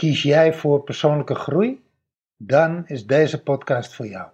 Kies 0.00 0.22
jij 0.22 0.54
voor 0.54 0.82
persoonlijke 0.82 1.34
groei? 1.34 1.84
Dan 2.36 2.86
is 2.86 3.06
deze 3.06 3.42
podcast 3.42 3.94
voor 3.94 4.06
jou. 4.06 4.28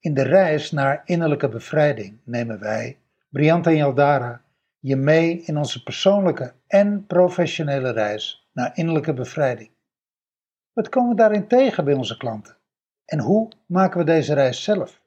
In 0.00 0.14
de 0.14 0.22
reis 0.22 0.70
naar 0.70 1.02
innerlijke 1.04 1.48
bevrijding 1.48 2.18
nemen 2.24 2.60
wij, 2.60 2.98
Briant 3.28 3.66
en 3.66 3.76
Jaldara, 3.76 4.42
je 4.78 4.96
mee 4.96 5.42
in 5.42 5.56
onze 5.56 5.82
persoonlijke 5.82 6.52
en 6.66 7.06
professionele 7.06 7.90
reis 7.90 8.48
naar 8.52 8.70
innerlijke 8.74 9.14
bevrijding. 9.14 9.70
Wat 10.72 10.88
komen 10.88 11.10
we 11.10 11.16
daarin 11.16 11.48
tegen 11.48 11.84
bij 11.84 11.94
onze 11.94 12.16
klanten? 12.16 12.56
En 13.04 13.18
hoe 13.18 13.50
maken 13.66 13.98
we 13.98 14.04
deze 14.04 14.34
reis 14.34 14.62
zelf? 14.62 15.00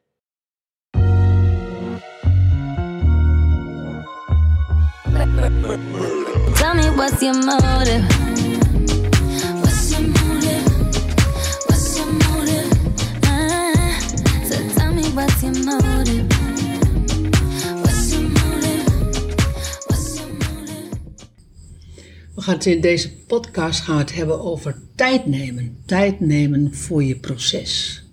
We 22.35 22.41
gaan 22.41 22.53
het 22.53 22.65
in 22.65 22.81
deze 22.81 23.11
podcast 23.27 23.79
gaan 23.81 23.95
we 23.95 24.01
het 24.01 24.13
hebben 24.15 24.41
over 24.41 24.81
tijd 24.95 25.25
nemen. 25.25 25.77
Tijd 25.85 26.19
nemen 26.19 26.75
voor 26.75 27.03
je 27.03 27.15
proces. 27.19 28.03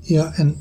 Ja, 0.00 0.32
en 0.32 0.56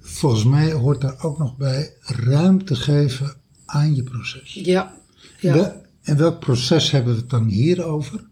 volgens 0.00 0.44
mij 0.44 0.72
hoort 0.72 1.00
daar 1.00 1.22
ook 1.24 1.38
nog 1.38 1.56
bij 1.56 1.92
ruimte 2.00 2.74
geven 2.74 3.34
aan 3.66 3.94
je 3.94 4.02
proces. 4.02 4.52
Ja, 4.54 4.96
ja. 5.40 5.52
We- 5.52 5.84
en 6.02 6.16
welk 6.16 6.40
proces 6.40 6.90
hebben 6.90 7.14
we 7.14 7.20
het 7.20 7.30
dan 7.30 7.46
hier 7.46 7.84
over? 7.84 8.24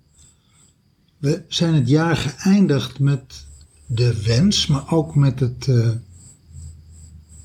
We 1.18 1.42
zijn 1.48 1.74
het 1.74 1.88
jaar 1.88 2.16
geëindigd 2.16 2.98
met 2.98 3.43
de 3.86 4.22
wens, 4.22 4.66
maar 4.66 4.92
ook 4.92 5.14
met, 5.14 5.40
het, 5.40 5.68
eh, 5.68 5.90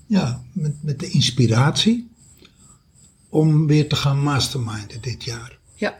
ja, 0.05 0.43
met, 0.53 0.73
met 0.81 0.99
de 0.99 1.09
inspiratie 1.09 2.09
om 3.29 3.67
weer 3.67 3.89
te 3.89 3.95
gaan 3.95 4.19
masterminden 4.23 5.01
dit 5.01 5.23
jaar. 5.23 5.57
ja. 5.75 5.97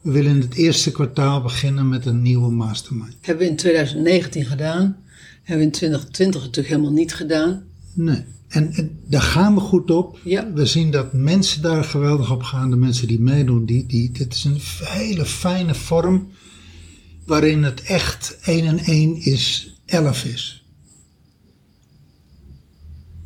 We 0.00 0.10
willen 0.10 0.30
in 0.30 0.40
het 0.40 0.54
eerste 0.54 0.92
kwartaal 0.92 1.42
beginnen 1.42 1.88
met 1.88 2.06
een 2.06 2.22
nieuwe 2.22 2.50
mastermind. 2.50 3.14
Hebben 3.20 3.44
we 3.44 3.50
in 3.50 3.56
2019 3.56 4.44
gedaan. 4.44 4.96
Hebben 5.42 5.58
we 5.58 5.64
in 5.64 5.70
2020 5.70 6.40
natuurlijk 6.40 6.68
helemaal 6.68 6.92
niet 6.92 7.14
gedaan. 7.14 7.62
Nee. 7.92 8.24
En, 8.48 8.72
en 8.72 8.98
daar 9.06 9.22
gaan 9.22 9.54
we 9.54 9.60
goed 9.60 9.90
op. 9.90 10.18
Ja. 10.24 10.52
We 10.52 10.66
zien 10.66 10.90
dat 10.90 11.12
mensen 11.12 11.62
daar 11.62 11.84
geweldig 11.84 12.32
op 12.32 12.42
gaan. 12.42 12.70
De 12.70 12.76
mensen 12.76 13.06
die 13.08 13.20
meedoen, 13.20 13.64
die, 13.64 13.86
die, 13.86 14.10
dit 14.10 14.34
is 14.34 14.44
een 14.44 14.58
hele 14.80 15.24
fijne 15.24 15.74
vorm. 15.74 16.28
Waarin 17.24 17.62
het 17.62 17.82
echt 17.82 18.36
1 18.42 18.66
en 18.66 18.78
1 18.78 19.16
is 19.16 19.74
11 19.86 20.24
is. 20.24 20.64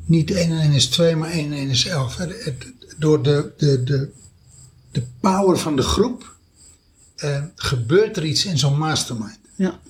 Niet 0.04 0.30
1 0.30 0.50
en 0.50 0.58
1 0.60 0.72
is 0.72 0.86
2, 0.86 1.16
maar 1.16 1.30
1 1.30 1.52
en 1.52 1.58
1 1.58 1.68
is 1.68 1.86
11. 1.86 2.16
Het- 2.16 2.44
het- 2.44 2.66
Door 2.98 3.22
de, 3.22 3.52
de, 3.56 3.82
de, 3.84 4.10
de 4.90 5.02
power 5.20 5.58
van 5.58 5.76
de 5.76 5.82
groep 5.82 6.36
eh, 7.16 7.42
gebeurt 7.54 8.16
er 8.16 8.24
iets 8.24 8.44
in 8.44 8.58
zo'n 8.58 8.78
mastermind. 8.78 9.38
Ja. 9.56 9.80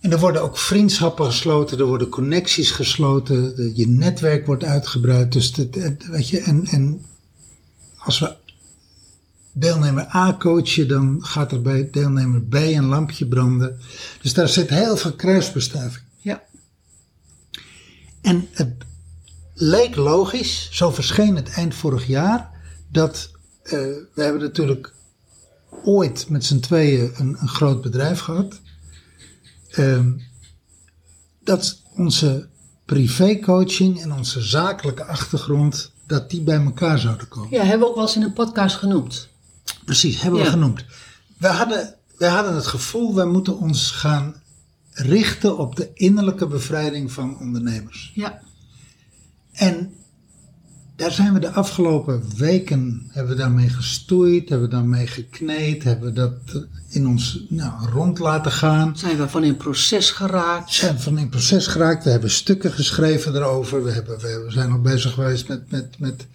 En 0.00 0.12
er 0.12 0.18
worden 0.18 0.42
ook 0.42 0.58
vriendschappen 0.58 1.26
gesloten, 1.26 1.78
er 1.78 1.84
worden 1.86 2.08
connecties 2.08 2.70
gesloten, 2.70 3.72
je 3.76 3.88
netwerk 3.88 4.46
wordt 4.46 4.64
uitgebreid. 4.64 5.32
Dus 5.32 5.56
het- 5.56 6.06
weet 6.06 6.28
je, 6.28 6.40
en, 6.40 6.66
en 6.66 7.04
als 7.98 8.18
we 8.18 8.36
deelnemer 9.58 10.14
A 10.14 10.36
coachen, 10.38 10.88
dan 10.88 11.18
gaat 11.20 11.52
er 11.52 11.62
bij 11.62 11.88
deelnemer 11.90 12.42
B 12.42 12.54
een 12.54 12.84
lampje 12.84 13.26
branden. 13.26 13.78
Dus 14.22 14.34
daar 14.34 14.48
zit 14.48 14.70
heel 14.70 14.96
veel 14.96 15.12
kruisbestuiving. 15.12 16.04
Ja. 16.16 16.42
En 18.20 18.48
het 18.52 18.74
leek 19.54 19.96
logisch, 19.96 20.68
zo 20.72 20.90
verscheen 20.90 21.36
het 21.36 21.50
eind 21.50 21.74
vorig 21.74 22.06
jaar, 22.06 22.50
dat 22.88 23.30
eh, 23.62 23.72
we 24.14 24.22
hebben 24.22 24.40
natuurlijk 24.40 24.94
ooit 25.84 26.28
met 26.28 26.44
z'n 26.44 26.60
tweeën 26.60 27.10
een, 27.14 27.36
een 27.40 27.48
groot 27.48 27.82
bedrijf 27.82 28.18
gehad. 28.18 28.60
Ehm, 29.70 30.12
dat 31.40 31.82
onze 31.94 32.48
privécoaching 32.84 34.00
en 34.00 34.12
onze 34.12 34.40
zakelijke 34.40 35.04
achtergrond, 35.04 35.92
dat 36.06 36.30
die 36.30 36.42
bij 36.42 36.64
elkaar 36.64 36.98
zouden 36.98 37.28
komen. 37.28 37.50
Ja, 37.50 37.62
hebben 37.62 37.78
we 37.78 37.86
ook 37.86 37.94
wel 37.94 38.04
eens 38.04 38.16
in 38.16 38.22
een 38.22 38.32
podcast 38.32 38.76
genoemd. 38.76 39.28
Precies, 39.88 40.20
hebben 40.20 40.40
we 40.40 40.46
Ja. 40.46 40.52
genoemd. 40.52 40.84
We 41.38 41.46
hadden, 41.46 41.94
wij 42.16 42.28
hadden 42.28 42.54
het 42.54 42.66
gevoel, 42.66 43.14
wij 43.14 43.24
moeten 43.26 43.58
ons 43.58 43.90
gaan 43.90 44.34
richten 44.92 45.58
op 45.58 45.76
de 45.76 45.90
innerlijke 45.94 46.46
bevrijding 46.46 47.12
van 47.12 47.38
ondernemers. 47.38 48.12
Ja. 48.14 48.40
En 49.52 49.94
daar 50.96 51.10
zijn 51.12 51.32
we 51.32 51.38
de 51.40 51.50
afgelopen 51.50 52.22
weken, 52.36 53.08
hebben 53.10 53.32
we 53.32 53.38
daarmee 53.38 53.68
gestoeid, 53.68 54.48
hebben 54.48 54.68
we 54.68 54.74
daarmee 54.74 55.06
gekneed, 55.06 55.84
hebben 55.84 56.08
we 56.08 56.14
dat 56.14 56.66
in 56.88 57.06
ons 57.06 57.44
nou, 57.48 57.90
rond 57.90 58.18
laten 58.18 58.52
gaan. 58.52 58.96
Zijn 58.96 59.16
we 59.16 59.28
van 59.28 59.44
in 59.44 59.56
proces 59.56 60.10
geraakt. 60.10 60.72
zijn 60.72 61.00
van 61.00 61.18
in 61.18 61.28
proces 61.28 61.66
geraakt. 61.66 62.04
We 62.04 62.10
hebben 62.10 62.30
stukken 62.30 62.72
geschreven 62.72 63.34
erover. 63.34 63.84
We, 63.84 63.90
hebben, 63.90 64.18
we 64.18 64.44
zijn 64.48 64.68
nog 64.68 64.80
bezig 64.82 65.12
geweest 65.14 65.48
met, 65.48 65.70
met, 65.70 65.98
met 65.98 66.26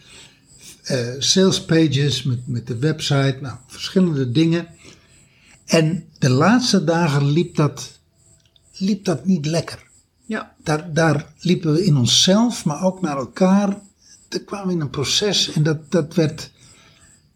eh, 0.83 1.07
sales 1.17 1.65
pages, 1.65 2.23
met, 2.23 2.47
met 2.47 2.67
de 2.67 2.77
website. 2.77 3.37
Nou, 3.41 3.57
verschillende 3.67 4.31
dingen. 4.31 4.67
En 5.65 6.05
de 6.17 6.29
laatste 6.29 6.83
dagen 6.83 7.31
liep 7.31 7.55
dat, 7.55 7.99
liep 8.77 9.05
dat 9.05 9.25
niet 9.25 9.45
lekker. 9.45 9.87
Ja. 10.25 10.53
Daar, 10.63 10.93
daar 10.93 11.33
liepen 11.39 11.73
we 11.73 11.85
in 11.85 11.97
onszelf, 11.97 12.65
maar 12.65 12.83
ook 12.83 13.01
naar 13.01 13.17
elkaar. 13.17 13.79
Er 14.29 14.43
kwamen 14.43 14.67
we 14.67 14.73
in 14.73 14.81
een 14.81 14.89
proces 14.89 15.51
en 15.51 15.63
dat, 15.63 15.91
dat 15.91 16.15
werd... 16.15 16.51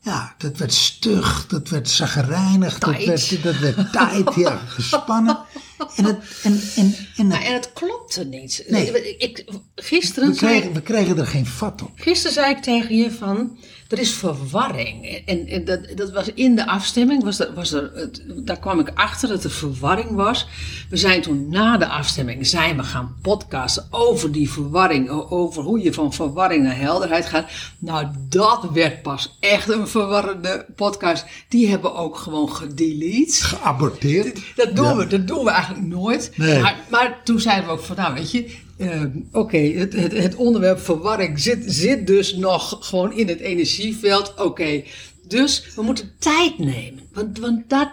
Ja, 0.02 0.36
dat 0.38 0.58
werd 0.58 0.74
stug, 0.74 1.48
dat 1.48 1.70
werd 1.70 1.90
zagrijnig, 1.90 2.80
dat 2.80 3.06
werd, 3.06 3.44
dat 3.44 3.60
werd 3.60 3.92
tight, 3.92 4.36
ja, 4.36 4.58
gespannen. 4.58 5.38
En, 5.96 6.06
het, 6.06 6.18
en, 6.44 6.62
en, 6.76 6.96
en 7.16 7.28
Nou, 7.28 7.44
en 7.44 7.54
het 7.54 7.74
klopte 7.74 8.26
niet. 8.26 8.64
Nee. 8.68 9.18
Ik, 9.18 9.46
gisteren, 9.76 10.30
we, 10.30 10.36
kregen, 10.36 10.74
we 10.74 10.82
kregen 10.82 11.18
er 11.18 11.28
geen 11.28 11.46
vat 11.46 11.82
op. 11.82 11.92
gisteren 11.96 12.34
zei 12.34 12.56
ik 12.56 12.62
tegen 12.62 12.96
je 12.96 13.12
van, 13.12 13.58
er 13.90 14.00
is 14.00 14.12
verwarring. 14.14 15.22
En, 15.26 15.48
en 15.48 15.66
dat, 15.66 15.80
dat 15.96 16.12
was 16.12 16.34
in 16.34 16.56
de 16.56 16.68
afstemming, 16.68 17.24
was 17.24 17.40
er, 17.40 17.54
was 17.54 17.72
er, 17.72 17.92
het- 17.94 18.24
daar 18.38 18.60
kwam 18.60 18.80
ik 18.80 18.92
achter 18.94 19.30
dat 19.30 19.44
er 19.44 19.52
verwarring 19.52 20.12
was. 20.12 20.48
We 20.90 20.98
zijn 20.98 21.22
toen 21.22 21.50
na 21.50 21.78
de 21.78 21.88
afstemming 21.88 22.48
zijn 22.48 22.78
we 22.78 22.84
gaan 22.84 23.16
podcasten 23.22 23.88
over 23.90 24.32
die 24.32 24.52
verwarring. 24.52 25.10
Over 25.30 25.64
hoe 25.64 25.80
je 25.84 25.94
van 25.94 26.14
verwarring 26.14 26.64
naar 26.64 26.78
helderheid 26.78 27.26
gaat. 27.26 27.50
Nou, 27.80 28.08
dat 28.30 28.68
werd 28.74 29.02
pas 29.02 29.38
echt 29.40 29.70
een 29.70 29.88
verwarrende 29.88 30.66
podcast. 30.76 31.26
Die 31.50 31.68
hebben 31.70 31.92
we 31.92 31.98
ook 31.98 32.18
gewoon 32.18 32.52
gedelete. 32.52 33.44
Geaborteerd. 33.44 34.40
Dat 34.56 34.76
doen, 34.76 34.86
Ja. 34.86 34.96
we, 34.96 35.08
dat 35.08 35.28
doen 35.28 35.44
we 35.44 35.50
eigenlijk 35.50 35.86
nooit. 35.88 36.32
Nee. 36.36 36.60
Maar, 36.62 36.76
maar 36.90 37.18
toen 37.24 37.40
zeiden 37.40 37.66
we 37.66 37.72
ook 37.72 37.80
van, 37.84 37.96
nou 37.96 38.14
weet 38.14 38.32
je, 38.32 38.56
eh, 38.78 39.04
oké, 39.32 39.58
het, 39.58 39.94
het, 39.94 40.12
het 40.12 40.36
onderwerp 40.36 40.80
verwarring 40.80 41.40
zit, 41.40 41.64
zit 41.66 42.08
dus 42.08 42.36
nog 42.36 42.78
gewoon 42.80 43.14
in 43.14 43.28
het 43.28 43.40
energieveld. 43.40 44.34
Oké, 44.38 44.84
dus 45.28 45.64
we 45.76 45.82
moeten 45.82 46.12
tijd 46.20 46.58
nemen. 46.60 47.00
Want, 47.14 47.40
want 47.40 47.70
dat, 47.70 47.90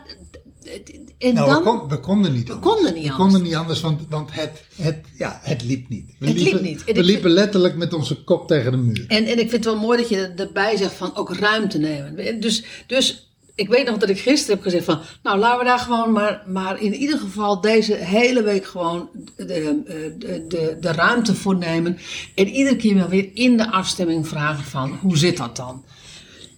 en 1.18 1.34
Nou, 1.34 1.48
dan, 1.48 1.56
we, 1.62 1.62
kon- 1.78 1.88
we 1.88 2.00
konden 2.00 2.32
niet 2.32 2.50
anders. 2.50 2.72
konden 2.74 2.94
niet 2.94 3.02
We 3.02 3.10
anders. 3.10 3.16
konden 3.32 3.42
niet 3.42 3.54
anders, 3.54 3.80
want, 3.80 4.00
want 4.08 4.32
het, 4.32 4.62
het, 4.76 4.98
ja, 5.18 5.40
het 5.42 5.64
liep 5.64 5.88
niet. 5.88 6.14
We 6.18 6.26
Het 6.26 6.34
liep 6.36 6.44
liepen, 6.44 6.62
niet. 6.62 6.84
En 6.84 6.94
We 6.94 7.02
liepen 7.02 7.22
vind- 7.22 7.34
letterlijk 7.34 7.76
met 7.76 7.92
onze 7.94 8.24
kop 8.24 8.48
tegen 8.48 8.70
de 8.70 8.76
muur. 8.78 9.04
En, 9.08 9.24
en 9.24 9.32
ik 9.32 9.50
vind 9.50 9.52
het 9.52 9.64
wel 9.64 9.78
mooi 9.78 9.98
dat 9.98 10.08
je 10.08 10.32
erbij 10.36 10.76
zegt 10.76 10.92
van 10.94 11.16
ook 11.16 11.34
ruimte 11.34 11.78
nemen. 11.78 12.40
Dus, 12.40 12.64
dus 12.86 13.33
ik 13.54 13.68
weet 13.68 13.86
nog 13.86 13.98
dat 13.98 14.08
ik 14.08 14.18
gisteren 14.18 14.54
heb 14.54 14.64
gezegd 14.64 14.84
van, 14.84 15.00
nou 15.22 15.38
laten 15.38 15.58
we 15.58 15.64
daar 15.64 15.78
gewoon 15.78 16.12
maar, 16.12 16.42
maar 16.46 16.80
in 16.80 16.94
ieder 16.94 17.18
geval 17.18 17.60
deze 17.60 17.94
hele 17.94 18.42
week 18.42 18.66
gewoon 18.66 19.08
de, 19.36 19.44
de, 19.44 20.14
de, 20.18 20.44
de, 20.48 20.76
de 20.80 20.92
ruimte 20.92 21.34
voor 21.34 21.56
nemen. 21.56 21.98
En 22.34 22.48
iedere 22.48 22.76
keer 22.76 22.94
wel 22.94 23.08
weer 23.08 23.30
in 23.34 23.56
de 23.56 23.70
afstemming 23.70 24.28
vragen 24.28 24.64
van, 24.64 24.98
hoe 25.00 25.16
zit 25.16 25.36
dat 25.36 25.56
dan? 25.56 25.84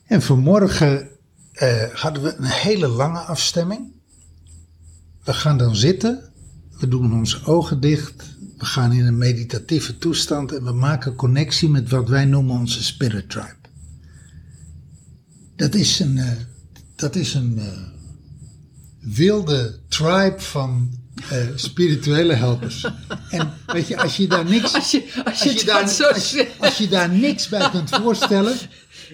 En 0.06 0.22
vanmorgen 0.22 1.08
eh, 1.52 1.82
hadden 1.92 2.22
we 2.22 2.34
een 2.36 2.44
hele 2.44 2.88
lange 2.88 3.18
afstemming. 3.18 3.92
We 5.24 5.32
gaan 5.32 5.58
dan 5.58 5.76
zitten, 5.76 6.32
we 6.78 6.88
doen 6.88 7.14
onze 7.14 7.44
ogen 7.44 7.80
dicht, 7.80 8.36
we 8.58 8.64
gaan 8.64 8.92
in 8.92 9.06
een 9.06 9.18
meditatieve 9.18 9.98
toestand 9.98 10.52
en 10.52 10.64
we 10.64 10.72
maken 10.72 11.14
connectie 11.14 11.68
met 11.68 11.90
wat 11.90 12.08
wij 12.08 12.24
noemen 12.24 12.58
onze 12.58 12.84
spirit 12.84 13.30
tribe. 13.30 13.54
Dat 15.56 15.74
is 15.74 16.00
een, 16.00 16.18
eh, 16.18 16.32
dat 16.96 17.16
is 17.16 17.34
een 17.34 17.58
eh, 17.58 17.66
wilde 19.00 19.78
tribe 19.88 20.34
van 20.38 20.90
eh, 21.30 21.38
spirituele 21.54 22.34
helpers. 22.34 22.86
En 23.30 23.52
weet 23.66 23.88
je, 23.88 23.96
als 23.96 24.16
je 24.16 24.26
daar 24.26 24.44
niks, 24.44 24.74
Als 24.74 24.90
je, 24.90 25.02
als 25.24 25.42
je, 25.42 25.48
als 25.48 25.60
je, 25.60 25.64
dat 25.64 25.66
daar, 25.66 25.88
zo 25.88 26.04
als, 26.58 26.78
je 26.78 26.88
daar 26.88 27.08
niks 27.10 27.48
bij 27.48 27.70
kunt 27.70 27.90
voorstellen, 27.90 28.56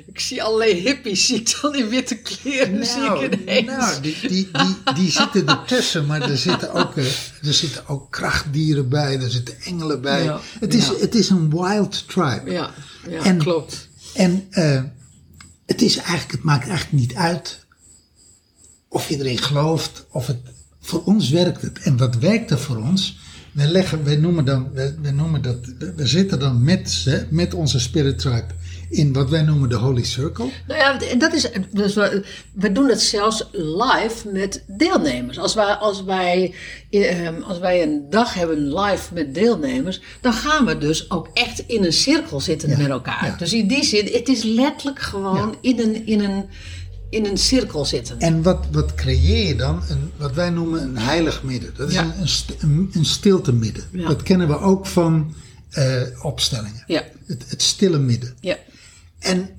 Ik 0.06 0.20
zie 0.20 0.42
allerlei 0.42 0.80
hippies, 0.80 1.26
zie 1.26 1.36
ik 1.36 1.58
dan 1.62 1.74
in 1.74 1.88
witte 1.88 2.14
kleren, 2.16 2.86
zie 2.86 3.02
ik 3.02 3.40
ineens. 3.40 3.66
nou 3.66 4.00
die, 4.00 4.16
die, 4.20 4.50
die, 4.52 4.94
die 4.94 5.10
zitten 5.10 5.46
ertussen, 5.46 6.06
maar 6.06 6.30
er 6.30 6.38
zitten, 6.38 6.72
ook, 6.72 6.96
eh, 6.96 7.04
er 7.42 7.54
zitten 7.54 7.88
ook 7.88 8.10
krachtdieren 8.10 8.88
bij, 8.88 9.20
er 9.20 9.30
zitten 9.30 9.60
engelen 9.60 10.00
bij. 10.00 10.24
Ja, 10.24 10.40
het, 10.60 10.74
is, 10.74 10.86
ja. 10.86 10.94
het 11.00 11.14
is 11.14 11.30
een 11.30 11.50
wild 11.50 12.08
tribe. 12.08 12.50
Ja, 12.50 12.70
ja 13.08 13.22
En- 13.24 13.38
klopt. 13.38 13.88
En 14.14 14.46
het, 15.66 15.82
is 15.82 15.96
eigenlijk, 15.96 16.32
het 16.32 16.42
maakt 16.42 16.68
eigenlijk 16.68 16.92
niet 16.92 17.14
uit 17.14 17.61
of 18.92 19.08
je 19.08 19.18
erin 19.18 19.38
gelooft, 19.38 20.06
of 20.10 20.26
het, 20.26 20.38
voor 20.80 21.02
ons 21.04 21.30
werkt 21.30 21.62
het. 21.62 21.78
En 21.78 21.96
wat 21.96 22.16
werkt 22.16 22.50
er 22.50 22.58
voor 22.58 22.76
ons? 22.76 23.18
We, 23.52 23.66
leggen, 23.66 24.04
we, 24.04 24.16
noemen, 24.16 24.44
dan, 24.44 24.70
we, 24.72 24.94
we 25.02 25.10
noemen 25.10 25.42
dat, 25.42 25.56
we, 25.96 26.06
zitten 26.06 26.38
dan 26.38 26.62
met, 26.62 27.02
hè, 27.04 27.18
met 27.30 27.54
onze 27.54 27.80
spirit 27.80 28.18
tribe 28.18 28.46
in 28.90 29.12
wat 29.12 29.30
wij 29.30 29.42
noemen 29.42 29.68
de 29.68 29.74
Holy 29.74 30.04
Circle. 30.04 30.48
Nou 30.66 30.80
ja, 30.80 31.00
en 31.00 31.18
dat 31.18 31.32
is, 31.32 31.48
dus 31.70 31.94
we, 31.94 32.24
we 32.52 32.72
doen 32.72 32.88
het 32.88 33.00
zelfs 33.00 33.48
live 33.52 34.28
met 34.28 34.64
deelnemers. 34.66 35.38
Als 35.38 35.54
wij, 35.54 35.74
als, 35.74 36.04
wij, 36.04 36.54
eh, 36.90 37.28
als 37.42 37.58
wij 37.58 37.82
een 37.82 38.06
dag 38.10 38.34
hebben 38.34 38.74
live 38.74 39.14
met 39.14 39.34
deelnemers, 39.34 40.00
dan 40.20 40.32
gaan 40.32 40.66
we 40.66 40.78
dus 40.78 41.10
ook 41.10 41.28
echt 41.34 41.58
in 41.66 41.84
een 41.84 41.92
cirkel 41.92 42.40
zitten 42.40 42.68
Ja, 42.68 42.76
met 42.76 42.88
elkaar. 42.88 43.26
ja. 43.26 43.36
Dus 43.36 43.52
in 43.52 43.66
die 43.66 43.84
zin, 43.84 44.08
het 44.12 44.28
is 44.28 44.42
letterlijk 44.42 44.98
gewoon 44.98 45.56
in, 45.60 45.78
een, 45.80 46.06
in, 46.06 46.20
een, 46.20 46.44
in 47.12 47.26
een 47.26 47.38
cirkel 47.38 47.84
zitten. 47.84 48.20
En 48.20 48.42
wat, 48.42 48.66
wat 48.72 48.94
creëer 48.94 49.46
je 49.46 49.56
dan? 49.56 49.82
Een, 49.88 50.10
wat 50.16 50.34
wij 50.34 50.50
noemen 50.50 50.82
een 50.82 50.98
heilig 50.98 51.42
midden. 51.42 51.72
Dat 51.76 51.88
is 51.88 51.94
Ja. 51.94 52.14
een, 52.20 52.28
een, 52.60 52.90
een, 52.92 53.04
stilte 53.04 53.52
midden. 53.52 53.84
Ja. 53.92 54.08
Dat 54.08 54.22
kennen 54.22 54.48
we 54.48 54.58
ook 54.58 54.86
van 54.86 55.34
eh, 55.70 56.02
opstellingen. 56.22 56.84
Ja, 56.86 57.04
Het, 57.26 57.44
het 57.48 57.62
stille 57.62 57.98
midden. 57.98 58.34
ja, 58.40 58.56
En 59.18 59.50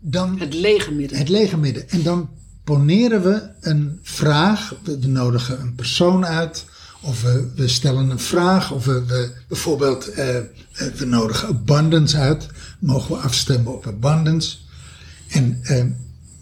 dan 0.00 0.38
het 0.40 0.54
lege 0.54 0.92
midden. 0.92 1.18
het 1.18 1.28
lege 1.28 1.56
midden. 1.56 1.88
En 1.90 2.02
dan 2.02 2.28
poneren 2.64 3.22
we 3.22 3.42
een 3.60 3.98
vraag. 4.02 4.74
We, 4.84 4.98
we 4.98 5.06
nodigen 5.06 5.60
een 5.60 5.74
persoon 5.74 6.26
uit. 6.26 6.64
Of 7.00 7.22
we, 7.22 7.50
we 7.56 7.68
stellen 7.68 8.10
een 8.10 8.18
vraag. 8.18 8.72
Of 8.72 8.84
we, 8.84 9.04
we 9.04 9.32
bijvoorbeeld, 9.48 10.08
eh, 10.08 10.36
we 10.96 11.04
nodigen 11.04 11.48
abundance 11.48 12.16
uit. 12.16 12.46
Mogen 12.78 13.14
we 13.16 13.20
afstemmen 13.20 13.72
op 13.74 13.86
abundance. 13.86 14.56
En 15.28 15.58
eh, 15.62 15.84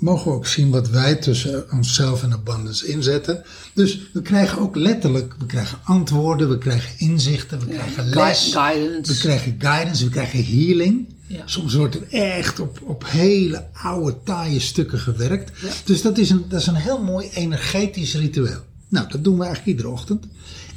mogen 0.04 0.30
we 0.30 0.36
ook 0.36 0.46
zien 0.46 0.70
wat 0.70 0.88
wij 0.88 1.14
tussen 1.14 1.70
onszelf 1.70 2.22
en 2.22 2.32
abundance 2.32 2.86
inzetten. 2.86 3.44
Dus 3.74 4.10
we 4.12 4.22
krijgen 4.22 4.58
ook 4.58 4.76
letterlijk, 4.76 5.34
we 5.38 5.46
krijgen 5.46 5.78
antwoorden, 5.84 6.48
we 6.48 6.58
krijgen 6.58 6.98
inzichten, 6.98 7.58
we 7.58 7.66
krijgen 7.66 8.08
les. 8.08 8.52
guidance. 8.52 9.12
We 9.12 9.18
krijgen 9.18 9.54
guidance, 9.58 10.04
we 10.04 10.10
krijgen 10.10 10.44
healing. 10.44 11.08
Ja. 11.26 11.42
Soms 11.44 11.74
wordt 11.74 11.94
er 11.94 12.06
echt 12.10 12.60
op, 12.60 12.80
op 12.82 13.04
hele 13.06 13.66
oude, 13.72 14.16
taaie 14.24 14.60
stukken 14.60 14.98
gewerkt. 14.98 15.52
Dus 15.84 16.02
dat 16.02 16.18
is, 16.18 16.30
een, 16.30 16.44
dat 16.48 16.60
is 16.60 16.66
een 16.66 16.74
heel 16.74 17.02
mooi 17.02 17.28
energetisch 17.32 18.14
ritueel. 18.14 18.60
Nou, 18.88 19.08
dat 19.08 19.24
doen 19.24 19.38
we 19.38 19.44
eigenlijk 19.44 19.76
iedere 19.76 19.94
ochtend. 19.94 20.26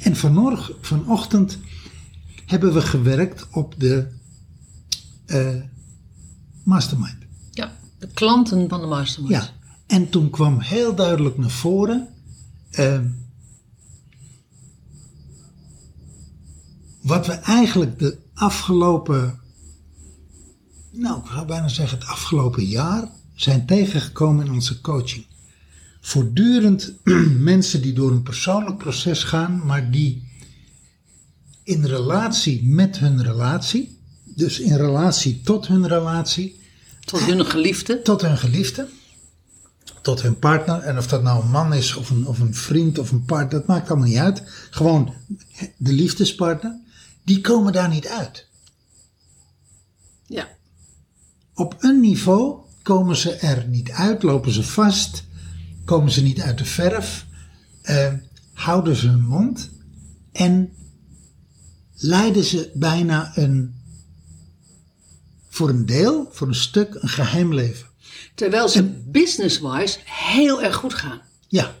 En 0.00 0.16
vanmorgen, 0.16 0.74
vanochtend 0.80 1.58
hebben 2.46 2.74
we 2.74 2.80
gewerkt 2.80 3.46
op 3.50 3.74
de 3.78 4.06
eh, 5.26 5.48
mastermind. 6.62 7.27
De 7.98 8.08
klanten 8.14 8.68
van 8.68 8.80
de 8.80 8.86
mastermind. 8.86 9.34
Ja, 9.34 9.50
en 9.86 10.08
toen 10.10 10.30
kwam 10.30 10.60
heel 10.60 10.94
duidelijk 10.94 11.38
naar 11.38 11.50
voren. 11.50 12.08
eh, 12.70 13.00
wat 17.00 17.26
we 17.26 17.32
eigenlijk 17.32 17.98
de 17.98 18.18
afgelopen. 18.34 19.40
Nou, 20.90 21.20
ik 21.20 21.26
zou 21.26 21.46
bijna 21.46 21.68
zeggen, 21.68 21.98
het 21.98 22.08
afgelopen 22.08 22.64
jaar 22.64 23.08
zijn 23.34 23.66
tegengekomen 23.66 24.46
in 24.46 24.52
onze 24.52 24.80
coaching. 24.80 25.26
Voortdurend 26.00 26.94
mensen 27.52 27.82
die 27.82 27.92
door 27.92 28.10
een 28.10 28.22
persoonlijk 28.22 28.76
proces 28.78 29.24
gaan, 29.24 29.66
maar 29.66 29.90
die 29.90 30.26
in 31.62 31.84
relatie 31.84 32.64
met 32.64 32.98
hun 32.98 33.22
relatie, 33.22 33.98
dus 34.24 34.60
in 34.60 34.76
relatie 34.76 35.40
tot 35.40 35.66
hun 35.66 35.86
relatie, 35.88 36.60
Tot 37.08 37.20
hun 37.20 37.46
geliefde. 37.46 38.02
tot 38.02 38.22
hun 38.22 38.38
geliefde, 38.38 38.88
tot 40.02 40.22
hun 40.22 40.38
partner. 40.38 40.80
En 40.80 40.98
of 40.98 41.06
dat 41.06 41.22
nou 41.22 41.42
een 41.42 41.50
man 41.50 41.74
is 41.74 41.94
of 41.94 42.10
een, 42.10 42.26
of 42.26 42.38
een 42.38 42.54
vriend 42.54 42.98
of 42.98 43.10
een 43.10 43.24
partner, 43.24 43.58
dat 43.58 43.66
maakt 43.66 43.90
allemaal 43.90 44.08
niet 44.08 44.16
uit. 44.16 44.42
Gewoon 44.70 45.14
de 45.76 45.92
liefdespartner, 45.92 46.80
die 47.24 47.40
komen 47.40 47.72
daar 47.72 47.88
niet 47.88 48.08
uit. 48.08 48.46
Ja, 50.26 50.48
Op 51.54 51.76
een 51.78 52.00
niveau 52.00 52.60
komen 52.82 53.16
ze 53.16 53.32
er 53.32 53.66
niet 53.68 53.90
uit, 53.90 54.22
lopen 54.22 54.52
ze 54.52 54.62
vast, 54.62 55.24
komen 55.84 56.12
ze 56.12 56.22
niet 56.22 56.40
uit 56.40 56.58
de 56.58 56.64
verf, 56.64 57.26
eh, 57.82 58.12
houden 58.52 58.96
ze 58.96 59.08
hun 59.08 59.24
mond 59.24 59.70
en 60.32 60.72
leiden 61.94 62.44
ze 62.44 62.70
bijna 62.74 63.32
een, 63.34 63.74
voor 65.58 65.68
een 65.68 65.86
deel, 65.86 66.28
voor 66.32 66.48
een 66.48 66.54
stuk, 66.54 66.94
een 66.94 67.08
geheim 67.08 67.54
leven. 67.54 67.86
terwijl 68.34 68.68
ze 68.68 68.82
business-wise 69.06 69.98
heel 70.04 70.62
erg 70.62 70.76
goed 70.76 70.94
gaan. 70.94 71.20
Ja, 71.48 71.74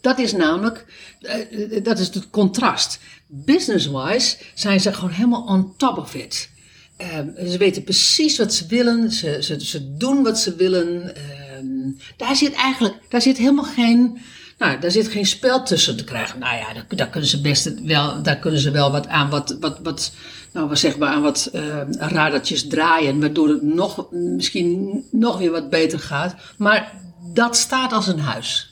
Dat 0.00 0.18
is 0.18 0.32
namelijk, 0.32 0.86
eh, 1.20 1.76
eh, 1.76 1.84
dat 1.84 1.98
is 1.98 2.14
het 2.14 2.30
contrast. 2.30 2.98
Business-wise 3.26 4.36
zijn 4.54 4.80
ze 4.80 4.92
gewoon 4.92 5.10
helemaal 5.10 5.42
on 5.42 5.74
top 5.76 5.98
of 5.98 6.14
it. 6.14 6.50
Ehm, 6.96 7.48
ze 7.50 7.58
weten 7.58 7.84
precies 7.84 8.38
wat 8.38 8.54
ze 8.54 8.66
willen, 8.66 9.12
ze, 9.12 9.38
ze, 9.42 9.64
ze 9.64 9.96
doen 9.96 10.22
wat 10.22 10.38
ze 10.38 10.54
willen. 10.54 11.16
Ehm, 11.16 11.90
daar 12.16 12.36
zit 12.36 12.52
eigenlijk, 12.52 12.94
daar 13.08 13.22
zit 13.22 13.36
helemaal 13.36 13.64
geen, 13.64 14.18
nou, 14.58 14.80
daar 14.80 14.90
zit 14.90 15.08
geen 15.08 15.26
spel 15.26 15.62
tussen 15.64 15.96
te 15.96 16.04
krijgen. 16.04 16.38
Nou 16.38 16.56
ja, 16.56 16.72
daar, 16.72 16.86
daar 16.96 17.08
kunnen 17.08 17.28
ze 17.28 17.40
best 17.40 17.80
wel, 17.82 18.22
daar 18.22 18.38
kunnen 18.38 18.60
ze 18.60 18.70
wel 18.70 18.90
wat 18.90 19.06
aan, 19.06 19.30
wat, 19.30 19.56
wat, 19.60 19.78
wat, 19.82 20.12
nou, 20.52 20.68
wat 20.68 20.78
zeg 20.78 20.98
maar, 20.98 21.08
aan 21.08 21.22
wat 21.22 21.50
ehm, 21.52 21.92
radertjes 21.92 22.68
draaien, 22.68 23.20
waardoor 23.20 23.48
het 23.48 23.62
nog, 23.62 24.10
misschien 24.10 25.04
nog 25.10 25.38
weer 25.38 25.50
wat 25.50 25.70
beter 25.70 25.98
gaat. 25.98 26.34
Maar 26.56 27.00
dat 27.32 27.56
staat 27.56 27.92
als 27.92 28.06
een 28.06 28.20
huis. 28.20 28.70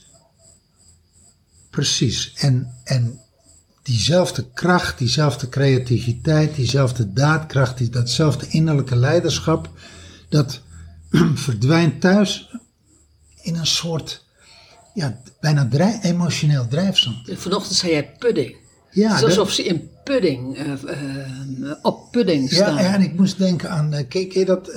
Precies. 1.70 2.32
En, 2.37 2.75
en 2.84 3.20
diezelfde 3.82 4.50
kracht, 4.55 4.99
diezelfde 4.99 5.49
creativiteit, 5.49 6.55
diezelfde 6.55 7.12
daadkracht, 7.12 7.78
die, 7.78 7.88
datzelfde 7.88 8.46
innerlijke 8.49 8.96
leiderschap, 8.96 9.70
dat 10.28 10.61
verdwijnt 11.34 12.00
thuis 12.00 12.50
in 13.43 13.56
een 13.56 13.67
soort, 13.67 14.25
ja, 14.94 15.20
bijna 15.40 15.69
drijf, 15.70 16.05
emotioneel 16.05 16.68
drijfzand. 16.68 17.30
Vanochtend 17.33 17.76
zei 17.76 17.92
jij 17.92 18.12
pudding. 18.18 18.56
Ja, 18.96 19.06
het 19.08 19.14
is 19.14 19.20
dat- 19.20 19.28
alsof 19.28 19.50
ze 19.52 19.62
in 19.62 19.88
pudding, 20.04 20.56
eh, 20.56 20.72
eh, 20.72 21.72
op 21.82 22.10
pudding 22.10 22.50
Ja, 22.50 22.56
staan. 22.56 22.78
en 22.78 23.00
ik 23.00 23.14
moest 23.16 23.38
denken 23.38 23.70
aan, 23.70 23.92
eh, 23.92 24.04
ken, 24.08 24.30
je 24.32 24.44
dat 24.44 24.70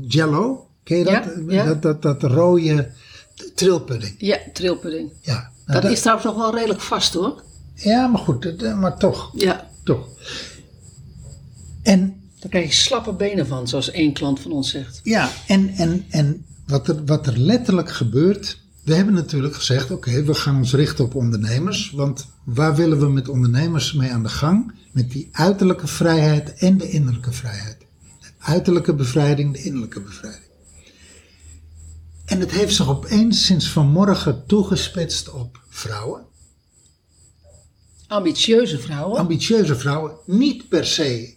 Jello? 0.00 0.66
Ken 0.84 0.98
je 0.98 1.04
dat? 1.04 1.12
Ja, 1.14 1.32
ja. 1.48 1.64
Dat, 1.64 1.82
dat, 1.82 2.02
dat 2.02 2.22
rode 2.32 2.90
trilpudding. 3.54 4.14
Ja, 4.18 4.38
trilpudding. 4.52 5.10
Ja, 5.20 5.50
nou, 5.66 5.80
Dat 5.80 5.90
is 5.90 6.00
trouwens 6.00 6.26
nog 6.26 6.36
wel 6.36 6.54
redelijk 6.54 6.80
vast 6.80 7.14
hoor. 7.14 7.42
ja, 7.74 8.06
maar 8.06 8.20
goed, 8.20 8.74
maar 8.76 8.98
toch, 8.98 9.30
Ja, 9.34 9.68
toch. 9.84 10.08
En 11.82 12.14
daar 12.40 12.50
krijg 12.50 12.66
je 12.66 12.72
slappe 12.74 13.12
benen 13.12 13.46
van, 13.46 13.68
zoals 13.68 13.90
één 13.90 14.12
klant 14.12 14.40
van 14.40 14.52
ons 14.52 14.70
zegt. 14.70 15.00
Ja, 15.02 15.30
en, 15.46 15.68
en, 15.76 16.04
en 16.10 16.44
wat, 16.66 16.88
er, 16.88 17.04
wat 17.04 17.26
er 17.26 17.38
letterlijk 17.38 17.90
gebeurt. 17.90 18.58
We 18.82 18.94
hebben 18.94 19.14
natuurlijk 19.14 19.54
gezegd: 19.54 19.90
oké, 19.90 20.22
we 20.22 20.34
gaan 20.34 20.56
ons 20.56 20.74
richten 20.74 21.04
op 21.04 21.14
ondernemers. 21.14 21.90
Want 21.90 22.28
waar 22.44 22.74
willen 22.74 23.00
we 23.00 23.08
met 23.08 23.28
ondernemers 23.28 23.92
mee 23.92 24.10
aan 24.10 24.22
de 24.22 24.28
gang? 24.28 24.72
Met 24.92 25.10
die 25.10 25.28
uiterlijke 25.32 25.86
vrijheid 25.86 26.54
en 26.54 26.78
de 26.78 26.90
innerlijke 26.90 27.32
vrijheid. 27.32 27.78
De 28.20 28.28
uiterlijke 28.38 28.94
bevrijding, 28.94 29.52
de 29.52 29.62
innerlijke 29.62 30.00
bevrijding. 30.00 30.50
En 32.24 32.40
het 32.40 32.50
heeft 32.50 32.74
zich 32.74 32.88
opeens 32.88 33.44
sinds 33.44 33.70
vanmorgen 33.70 34.46
toegespitst 34.46 35.30
op 35.30 35.60
vrouwen. 35.68 36.24
Ambitieuze 38.06 38.78
vrouwen. 38.78 39.18
Ambitieuze 39.18 39.76
vrouwen, 39.76 40.16
niet 40.26 40.68
per 40.68 40.86
se 40.86 41.34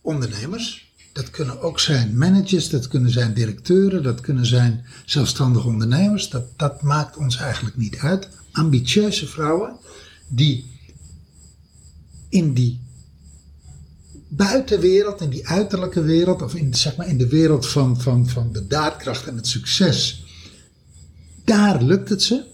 ondernemers. 0.00 0.89
Dat 1.20 1.30
kunnen 1.30 1.60
ook 1.60 1.80
zijn 1.80 2.18
managers, 2.18 2.68
dat 2.68 2.88
kunnen 2.88 3.10
zijn 3.10 3.34
directeuren, 3.34 4.02
dat 4.02 4.20
kunnen 4.20 4.46
zijn 4.46 4.84
zelfstandige 5.04 5.66
ondernemers. 5.66 6.28
Dat, 6.28 6.44
dat 6.56 6.82
maakt 6.82 7.16
ons 7.16 7.36
eigenlijk 7.36 7.76
niet 7.76 7.96
uit. 7.96 8.28
Ambitieuze 8.52 9.26
vrouwen 9.26 9.76
die 10.28 10.78
in 12.28 12.52
die 12.52 12.80
buitenwereld, 14.28 15.20
in 15.20 15.30
die 15.30 15.48
uiterlijke 15.48 16.02
wereld, 16.02 16.42
of 16.42 16.54
in, 16.54 16.74
zeg 16.74 16.96
maar, 16.96 17.08
in 17.08 17.18
de 17.18 17.28
wereld 17.28 17.66
van, 17.66 18.00
van, 18.00 18.28
van 18.28 18.52
de 18.52 18.66
daadkracht 18.66 19.26
en 19.26 19.36
het 19.36 19.46
succes, 19.46 20.24
daar 21.44 21.82
lukt 21.82 22.08
het 22.08 22.22
ze. 22.22 22.44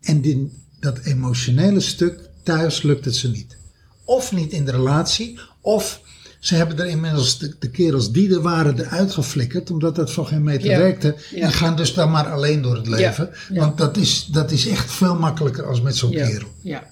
En 0.00 0.24
in 0.24 0.52
dat 0.80 0.98
emotionele 0.98 1.80
stuk 1.80 2.28
thuis 2.42 2.82
lukt 2.82 3.04
het 3.04 3.16
ze 3.16 3.30
niet. 3.30 3.56
Of 4.04 4.32
niet 4.32 4.52
in 4.52 4.64
de 4.64 4.70
relatie, 4.70 5.38
of 5.60 6.00
Ze 6.42 6.54
hebben 6.54 6.78
er 6.78 6.86
inmiddels 6.86 7.38
de, 7.38 7.54
de 7.58 7.70
kerels 7.70 8.12
die 8.12 8.34
er 8.34 8.40
waren 8.42 8.78
eruit 8.78 9.12
geflikkerd, 9.12 9.70
omdat 9.70 9.94
dat 9.94 10.12
voor 10.12 10.26
geen 10.26 10.42
meter 10.42 10.70
Ja. 10.70 10.78
werkte. 10.78 11.16
Ja. 11.30 11.46
Die 11.46 11.56
gaan 11.56 11.76
dus 11.76 11.94
dan 11.94 12.10
maar 12.10 12.30
alleen 12.30 12.62
door 12.62 12.76
het 12.76 12.86
leven. 12.86 13.30
Ja. 13.48 13.60
Want 13.60 13.78
dat 13.78 13.96
is, 13.96 14.26
dat 14.32 14.50
is 14.50 14.66
echt 14.66 14.92
veel 14.92 15.14
makkelijker 15.18 15.66
als 15.66 15.80
met 15.80 15.96
zo'n 15.96 16.10
Ja. 16.10 16.26
kerel. 16.26 16.48
Ja. 16.62 16.86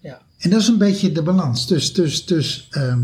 Ja. 0.00 0.22
En 0.38 0.50
dat 0.50 0.60
is 0.60 0.68
een 0.68 0.78
beetje 0.78 1.12
de 1.12 1.22
balans. 1.22 1.66
Dus, 1.66 1.92
dus, 1.92 2.24
dus, 2.24 2.66
ehm, 2.70 3.00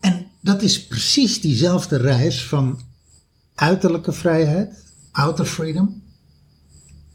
en 0.00 0.26
dat 0.40 0.62
is 0.62 0.86
precies 0.86 1.40
diezelfde 1.40 1.96
reis 1.96 2.44
van 2.46 2.80
uiterlijke 3.54 4.12
vrijheid, 4.12 4.74
outer 5.10 5.44
freedom, 5.46 6.02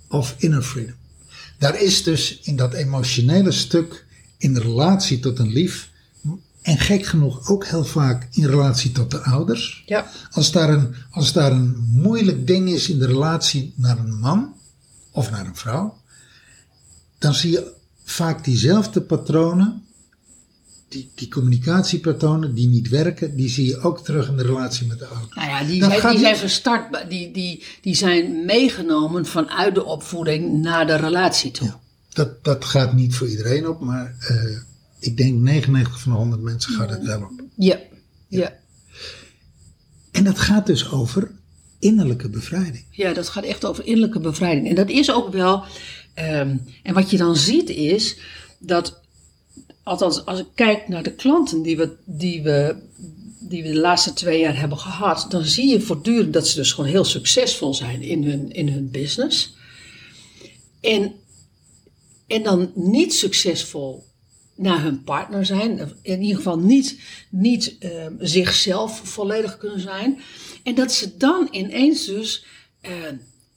of 0.08 0.36
inner 0.38 0.62
freedom. 0.62 0.96
Daar 1.58 1.82
is 1.82 2.04
dus 2.04 2.40
in 2.40 2.56
dat 2.56 2.74
emotionele 2.74 3.52
stuk, 3.52 4.06
in 4.39 4.58
relatie 4.58 5.19
tot 5.19 5.39
een 5.39 5.51
lief, 5.51 5.89
en 6.62 6.77
gek 6.77 7.05
genoeg 7.05 7.50
ook 7.50 7.65
heel 7.65 7.86
vaak 7.86 8.27
in 8.31 8.46
relatie 8.46 8.91
tot 8.91 9.12
de 9.12 9.19
ouders. 9.19 9.84
Ja. 9.86 10.08
Als 10.31 10.51
daar, 10.51 10.69
een, 10.69 10.96
als 11.12 11.34
daar 11.34 11.51
een 11.51 11.75
moeilijk 11.91 12.48
ding 12.48 12.69
is 12.69 12.89
in 12.89 13.00
de 13.00 13.05
relatie 13.05 13.74
naar 13.75 13.98
een 13.98 14.19
man 14.19 14.53
of 15.12 15.31
naar 15.31 15.46
een 15.46 15.55
vrouw, 15.55 15.98
dan 17.17 17.34
zie 17.34 17.51
je 17.51 17.72
vaak 18.03 18.43
diezelfde 18.43 19.01
patronen, 19.01 19.84
die, 20.88 21.12
die 21.15 21.27
communicatiepatronen 21.27 22.55
die 22.55 22.67
niet 22.67 22.89
werken, 22.89 23.36
die 23.36 23.50
zie 23.50 23.65
je 23.65 23.79
ook 23.79 24.03
terug 24.03 24.27
in 24.27 24.38
de 24.38 24.43
relatie 24.43 24.88
met 24.88 25.00
de 25.00 25.05
ouders. 25.05 25.36
Nou 25.36 25.50
ja, 25.50 25.63
die 25.63 26.19
zijn, 26.19 26.36
gestart, 26.36 27.10
die, 27.10 27.31
die, 27.31 27.63
die 27.81 27.96
zijn 27.96 28.46
meegenomen 28.46 29.25
vanuit 29.25 29.75
de 29.75 29.84
opvoeding 29.84 30.62
naar 30.62 30.88
de 30.88 30.96
relatie 30.96 31.51
toe. 31.51 31.67
Ja, 31.67 31.79
dat, 32.20 32.44
dat 32.44 32.66
gaat 32.66 32.94
niet 32.94 33.16
voor 33.16 33.28
iedereen 33.28 33.68
op, 33.68 33.80
maar 33.80 34.16
eh, 34.20 34.58
ik 35.00 35.18
denk 35.18 35.40
99 35.40 36.00
van 36.00 36.12
de 36.12 36.18
100 36.18 36.42
mensen 36.42 36.74
gaat 36.74 36.90
het 36.90 37.04
wel 37.04 37.22
op. 37.22 37.32
Ja. 37.56 37.80
Ja. 38.28 38.58
En 40.12 40.24
dat 40.24 40.40
gaat 40.40 40.66
dus 40.66 40.92
over 40.92 41.32
innerlijke 41.80 42.30
bevrijding. 42.30 42.84
Ja, 42.92 43.14
dat 43.14 43.30
gaat 43.30 43.44
echt 43.44 43.66
over 43.66 43.86
innerlijke 43.86 44.20
bevrijding. 44.20 44.68
En 44.70 44.76
dat 44.76 44.90
is 44.90 45.12
ook 45.12 45.32
wel. 45.32 45.64
ehm, 46.14 46.58
en 46.84 46.94
wat 46.94 47.10
je 47.10 47.18
dan 47.18 47.36
ziet 47.36 47.70
is 47.70 48.18
dat, 48.58 49.00
althans, 49.84 50.26
als 50.26 50.40
ik 50.40 50.48
kijk 50.56 50.88
naar 50.88 51.04
de 51.04 51.14
klanten 51.14 51.62
die 51.62 51.78
we, 51.78 51.96
die 52.06 52.44
we, 52.44 52.76
die 53.40 53.64
we 53.64 53.70
de 53.70 53.80
laatste 53.80 54.14
twee 54.14 54.40
jaar 54.40 54.60
hebben 54.60 54.78
gehad, 54.78 55.26
dan 55.30 55.44
zie 55.44 55.68
je 55.70 55.82
voortdurend 55.82 56.34
dat 56.34 56.48
ze 56.48 56.56
dus 56.56 56.72
gewoon 56.72 56.90
heel 56.90 57.06
succesvol 57.06 57.74
zijn 57.74 58.02
in 58.02 58.24
hun, 58.24 58.52
in 58.52 58.70
hun 58.70 58.92
business. 58.92 59.58
En, 60.82 61.14
en 62.29 62.43
dan 62.43 62.71
niet 62.75 63.13
succesvol 63.13 64.03
naar 64.55 64.81
hun 64.83 65.03
partner 65.03 65.45
zijn. 65.45 65.91
In 66.01 66.21
ieder 66.21 66.38
geval 66.38 66.59
niet, 66.59 67.00
niet 67.29 67.75
ehm, 67.79 68.13
zichzelf 68.19 69.01
volledig 69.03 69.57
kunnen 69.57 69.79
zijn. 69.79 70.19
En 70.63 70.75
dat 70.75 70.91
ze 70.91 71.17
dan 71.17 71.48
ineens 71.51 72.05
dus 72.05 72.45
eh, 72.81 72.91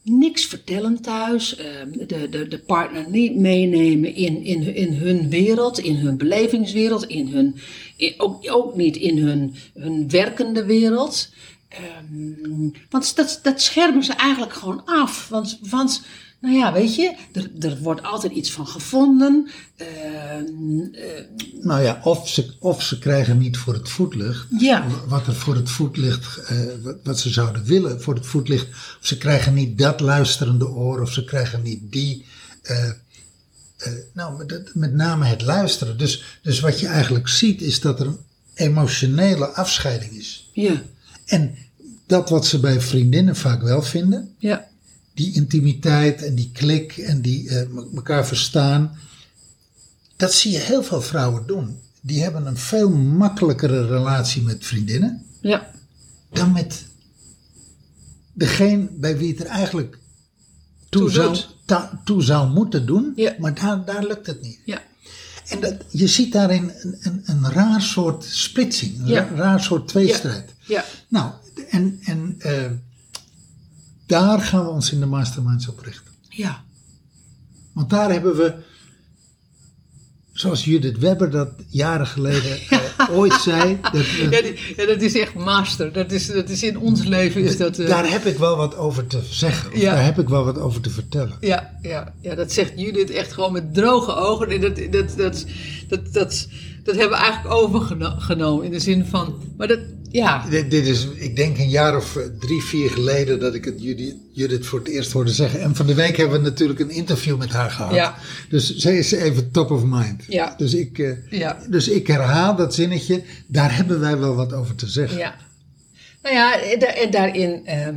niks 0.02 0.44
vertellen 0.44 1.00
thuis. 1.00 1.56
eh, 1.56 1.66
de, 2.06 2.28
de, 2.28 2.48
de 2.48 2.58
partner 2.58 3.10
niet 3.10 3.36
meenemen 3.36 4.14
in, 4.14 4.42
in, 4.42 4.74
in 4.74 4.92
hun 4.92 5.28
wereld, 5.28 5.78
in 5.78 5.96
hun 5.96 6.16
belevingswereld. 6.16 7.04
In 7.06 7.28
hun, 7.28 7.56
ook, 8.16 8.52
ook 8.52 8.76
niet 8.76 8.96
in 8.96 9.18
hun, 9.18 9.54
hun 9.74 10.10
werkende 10.10 10.64
wereld. 10.64 11.28
Ehm, 11.68 12.70
want 12.90 13.16
dat, 13.16 13.40
dat 13.42 13.60
schermen 13.60 14.04
ze 14.04 14.12
eigenlijk 14.12 14.52
gewoon 14.52 14.82
af. 14.84 15.28
Want, 15.28 15.58
want 15.70 16.02
nou 16.42 16.54
ja, 16.54 16.72
weet 16.72 16.94
je, 16.94 17.14
er, 17.32 17.50
er 17.60 17.78
wordt 17.78 18.02
altijd 18.02 18.32
iets 18.32 18.50
van 18.52 18.66
gevonden. 18.66 19.48
Ehm, 19.76 20.80
eh, 20.92 21.24
Nou 21.62 21.82
ja, 21.82 22.00
of 22.04 22.28
ze, 22.28 22.54
of 22.58 22.82
ze 22.82 22.98
krijgen 22.98 23.38
niet 23.38 23.56
voor 23.56 23.74
het 23.74 23.88
voetlicht 23.88 24.46
Ja. 24.58 24.86
wat 25.08 25.26
er 25.26 25.34
voor 25.34 25.54
het 25.54 25.70
voetlicht, 25.70 26.36
eh, 26.36 26.58
wat, 26.82 26.96
wat 27.02 27.18
ze 27.20 27.30
zouden 27.30 27.64
willen 27.64 28.02
voor 28.02 28.14
het 28.14 28.26
voetlicht. 28.26 28.68
Of 28.68 28.98
ze 29.06 29.18
krijgen 29.18 29.54
niet 29.54 29.78
dat 29.78 30.00
luisterende 30.00 30.68
oor, 30.68 31.00
of 31.00 31.12
ze 31.12 31.24
krijgen 31.24 31.62
niet 31.62 31.80
die. 31.92 32.24
eh, 32.62 32.88
eh, 32.88 33.92
nou, 34.12 34.36
met, 34.46 34.70
met 34.74 34.94
name 34.94 35.24
het 35.24 35.42
luisteren. 35.42 35.98
Dus, 35.98 36.38
dus 36.42 36.60
wat 36.60 36.80
je 36.80 36.86
eigenlijk 36.86 37.28
ziet 37.28 37.60
is 37.62 37.80
dat 37.80 38.00
er 38.00 38.06
een 38.06 38.18
emotionele 38.54 39.46
afscheiding 39.46 40.12
is. 40.12 40.50
ja, 40.52 40.82
En 41.26 41.54
dat 42.06 42.30
wat 42.30 42.46
ze 42.46 42.60
bij 42.60 42.80
vriendinnen 42.80 43.36
vaak 43.36 43.62
wel 43.62 43.82
vinden, 43.82 44.34
ja, 44.38 44.68
die 45.14 45.34
intimiteit 45.34 46.22
en 46.22 46.34
die 46.34 46.50
klik 46.52 46.96
en 46.96 47.20
die 47.20 47.50
me- 47.52 47.88
elkaar 47.94 48.26
verstaan. 48.26 48.96
Dat 50.16 50.32
zie 50.32 50.50
je 50.52 50.58
heel 50.58 50.82
veel 50.82 51.02
vrouwen 51.02 51.46
doen. 51.46 51.78
Die 52.00 52.22
hebben 52.22 52.46
een 52.46 52.56
veel 52.56 52.90
makkelijkere 52.90 53.86
relatie 53.86 54.42
met 54.42 54.64
vriendinnen 54.66 55.26
ja, 55.40 55.70
dan 56.32 56.52
met 56.52 56.84
degene 58.32 58.88
bij 58.90 59.18
wie 59.18 59.30
het 59.30 59.40
er 59.40 59.46
eigenlijk 59.46 59.98
toe, 60.88 61.10
zou, 61.10 61.26
doet. 61.32 61.56
ta- 61.64 62.00
toe 62.04 62.22
zou 62.22 62.50
moeten 62.50 62.86
doen. 62.86 63.12
Ja. 63.16 63.34
Maar 63.38 63.54
daar, 63.54 63.84
daar 63.84 64.04
lukt 64.06 64.26
het 64.26 64.42
niet. 64.42 64.58
ja, 64.64 64.82
En 65.48 65.60
dat, 65.60 65.74
je 65.90 66.06
ziet 66.06 66.32
daarin 66.32 66.72
een, 66.82 66.96
een, 67.00 67.22
een 67.26 67.50
raar 67.50 67.82
soort 67.82 68.24
splitsing, 68.24 68.98
een 69.00 69.06
Ja. 69.06 69.28
raar 69.34 69.60
soort 69.62 69.88
tweestrijd. 69.88 70.50
ja, 70.66 70.84
Nou, 71.08 71.30
en, 71.70 71.98
en 72.04 72.34
eh, 72.38 72.70
daar 74.20 74.40
gaan 74.40 74.64
we 74.64 74.70
ons 74.70 74.92
in 74.92 75.00
de 75.00 75.06
masterminds 75.06 75.68
op 75.68 75.78
richten. 75.80 76.12
ja, 76.28 76.64
Want 77.72 77.90
daar 77.90 78.10
hebben 78.12 78.36
we, 78.36 78.54
zoals 80.32 80.64
Judith 80.64 80.98
Webber 80.98 81.30
dat 81.30 81.48
jaren 81.68 82.06
geleden 82.06 82.58
eh, 82.70 82.78
ooit 83.10 83.32
zei, 83.32 83.78
dat, 83.92 84.06
Ja, 84.06 84.28
die- 84.42 84.74
ja, 84.76 84.86
dat 84.86 85.00
is 85.00 85.14
echt 85.14 85.34
master. 85.34 85.92
Dat 85.92 86.12
is, 86.12 86.26
dat 86.26 86.48
is 86.48 86.62
in 86.62 86.78
ons 86.78 87.04
leven 87.04 87.42
is 87.42 87.56
dat... 87.56 87.78
eh, 87.78 87.86
daar 87.88 88.10
heb 88.10 88.24
ik 88.24 88.36
wel 88.38 88.56
wat 88.56 88.76
over 88.76 89.06
te 89.06 89.20
zeggen. 89.30 89.72
Of 89.72 89.78
Ja. 89.80 89.94
Daar 89.94 90.04
heb 90.04 90.18
ik 90.18 90.28
wel 90.28 90.44
wat 90.44 90.58
over 90.58 90.80
te 90.80 90.90
vertellen. 90.90 91.36
ja, 91.40 91.78
ja, 91.82 92.14
ja, 92.20 92.34
dat 92.34 92.52
zegt 92.52 92.72
Judith 92.76 93.10
echt 93.10 93.32
gewoon 93.32 93.52
met 93.52 93.74
droge 93.74 94.14
ogen. 94.14 94.48
En 94.48 94.60
dat, 94.60 94.76
dat, 94.76 95.16
dat, 95.16 95.44
dat, 95.88 96.12
dat, 96.12 96.48
dat 96.84 96.96
hebben 96.96 97.18
we 97.18 97.24
eigenlijk 97.24 97.54
overgenomen 97.54 98.64
in 98.64 98.70
de 98.70 98.80
zin 98.80 99.06
van... 99.06 99.34
Maar 99.56 99.68
dat, 99.68 99.80
ja, 100.12 100.46
Dit, 100.50 100.70
dit 100.70 100.86
is, 100.86 101.06
ik 101.14 101.36
denk 101.36 101.58
een 101.58 101.68
jaar 101.68 101.96
of 101.96 102.16
eh, 102.16 102.22
drie, 102.38 102.62
vier 102.62 102.90
geleden 102.90 103.40
dat 103.40 103.54
ik 103.54 103.64
het 103.64 103.82
Judith, 103.82 104.14
Judith 104.32 104.66
voor 104.66 104.78
het 104.78 104.88
eerst 104.88 105.12
hoorde 105.12 105.30
zeggen. 105.30 105.60
En 105.60 105.76
van 105.76 105.86
de 105.86 105.94
week 105.94 106.16
hebben 106.16 106.42
we 106.42 106.48
natuurlijk 106.48 106.80
een 106.80 106.90
interview 106.90 107.38
met 107.38 107.50
haar 107.50 107.70
gehad. 107.70 107.94
Ja. 107.94 108.14
Dus 108.48 108.76
zij 108.76 108.98
is 108.98 109.12
even 109.12 109.50
top 109.50 109.70
of 109.70 109.82
mind. 109.84 110.24
Ja. 110.28 110.54
Dus, 110.56 110.74
ik, 110.74 110.98
eh, 110.98 111.10
Ja. 111.30 111.58
dus 111.68 111.88
ik 111.88 112.06
herhaal 112.06 112.56
dat 112.56 112.74
zinnetje. 112.74 113.22
Daar 113.46 113.76
hebben 113.76 114.00
wij 114.00 114.18
wel 114.18 114.34
wat 114.34 114.52
over 114.52 114.74
te 114.74 114.86
zeggen. 114.88 115.18
Ja. 115.18 115.34
Nou 116.22 116.34
ja, 116.34 116.76
da- 116.78 116.86
en 116.94 117.10
daarin, 117.10 117.60
ehm, 117.66 117.96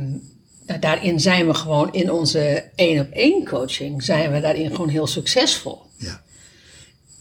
nou, 0.66 0.80
daarin 0.80 1.20
zijn 1.20 1.46
we 1.46 1.54
gewoon 1.54 1.92
in 1.92 2.12
onze 2.12 2.64
één 2.74 3.00
op 3.00 3.10
één 3.10 3.44
coaching, 3.44 4.02
zijn 4.02 4.32
we 4.32 4.40
daarin 4.40 4.70
gewoon 4.70 4.88
heel 4.88 5.06
succesvol. 5.06 5.78
Ja. 5.96 6.22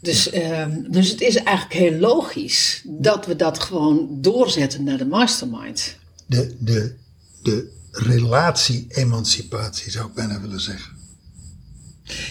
Dus, 0.06 0.30
ehm, 0.30 0.82
dus 0.88 1.10
het 1.10 1.22
is 1.22 1.36
eigenlijk 1.36 1.80
heel 1.80 2.00
logisch 2.00 2.82
dat 2.86 3.26
we 3.26 3.36
dat 3.36 3.60
gewoon 3.60 4.08
doorzetten 4.22 4.84
naar 4.84 4.98
de 4.98 5.06
mastermind. 5.06 5.98
De, 6.26 6.56
de, 6.60 6.96
de 7.44 7.72
relatie-emancipatie 7.92 9.92
zou 9.92 10.08
ik 10.08 10.14
bijna 10.14 10.42
willen 10.42 10.62
zeggen. 10.62 10.94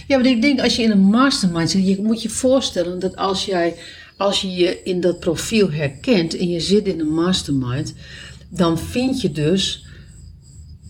Ja, 0.07 0.17
maar 0.17 0.27
ik 0.27 0.43
denk 0.43 0.61
als 0.61 0.77
je 0.77 0.83
in 0.83 0.91
een 0.91 1.05
mastermind 1.05 1.71
zit, 1.71 1.87
je 1.87 2.03
moet 2.03 2.23
je 2.23 2.29
voorstellen 2.29 2.99
dat 2.99 3.17
als 3.17 3.45
jij, 3.45 3.77
als 4.17 4.41
je 4.41 4.51
je 4.51 4.83
in 4.83 5.01
dat 5.01 5.21
profiel 5.21 5.71
herkent 5.71 6.37
en 6.37 6.49
je 6.49 6.61
zit 6.61 6.87
in 6.87 7.01
een 7.01 7.15
mastermind, 7.15 7.95
dan 8.49 8.79
vind 8.79 9.21
je 9.21 9.33
dus 9.33 9.87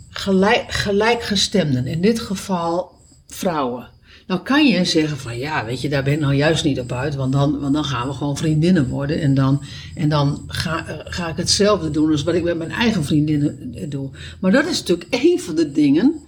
gelijk, 0.08 0.72
gelijkgestemden, 0.72 1.86
in 1.86 2.00
dit 2.00 2.20
geval 2.20 2.92
vrouwen. 3.26 3.92
Nou 4.26 4.40
kan 4.40 4.66
je 4.66 4.84
zeggen 4.84 5.18
van 5.18 5.38
ja, 5.38 5.64
weet 5.64 5.80
je, 5.80 5.88
daar 5.88 6.02
ben 6.02 6.12
ik 6.12 6.20
nou 6.20 6.34
juist 6.34 6.64
niet 6.64 6.80
op 6.80 6.92
uit, 6.92 7.14
want 7.14 7.32
dan, 7.32 7.60
want 7.60 7.74
dan 7.74 7.84
gaan 7.84 8.08
we 8.08 8.14
gewoon 8.14 8.36
vriendinnen 8.36 8.88
worden 8.88 9.20
en 9.20 9.34
dan, 9.34 9.62
en 9.94 10.08
dan 10.08 10.44
ga, 10.46 10.86
eh, 10.86 10.96
ga 11.04 11.28
ik 11.28 11.36
hetzelfde 11.36 11.90
doen 11.90 12.10
als 12.10 12.22
wat 12.22 12.34
ik 12.34 12.42
met 12.42 12.58
mijn 12.58 12.70
eigen 12.70 13.04
vriendinnen 13.04 13.74
eh, 13.74 13.90
doe. 13.90 14.10
Maar 14.40 14.52
dat 14.52 14.66
is 14.66 14.78
natuurlijk 14.78 15.08
een 15.24 15.40
van 15.40 15.54
de 15.54 15.72
dingen 15.72 16.20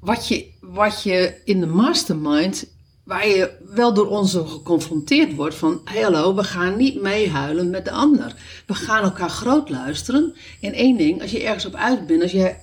wat 0.00 0.28
je, 0.28 0.46
wat 0.60 1.02
je 1.02 1.34
in 1.44 1.60
de 1.60 1.66
mastermind, 1.66 2.66
waar 3.04 3.28
je 3.28 3.50
wel 3.74 3.94
door 3.94 4.08
ons 4.08 4.32
geconfronteerd 4.32 5.34
wordt 5.34 5.54
van, 5.54 5.80
hallo, 5.84 6.34
we 6.34 6.44
gaan 6.44 6.76
niet 6.76 7.02
meehuilen 7.02 7.70
met 7.70 7.84
de 7.84 7.90
ander. 7.90 8.34
We 8.66 8.74
gaan 8.74 9.02
elkaar 9.02 9.30
groot 9.30 9.70
luisteren. 9.70 10.34
En 10.60 10.72
één 10.72 10.96
ding, 10.96 11.22
als 11.22 11.30
je 11.30 11.42
ergens 11.42 11.66
op 11.66 11.74
uit 11.74 12.06
bent, 12.06 12.22
als 12.22 12.32
je 12.32 12.54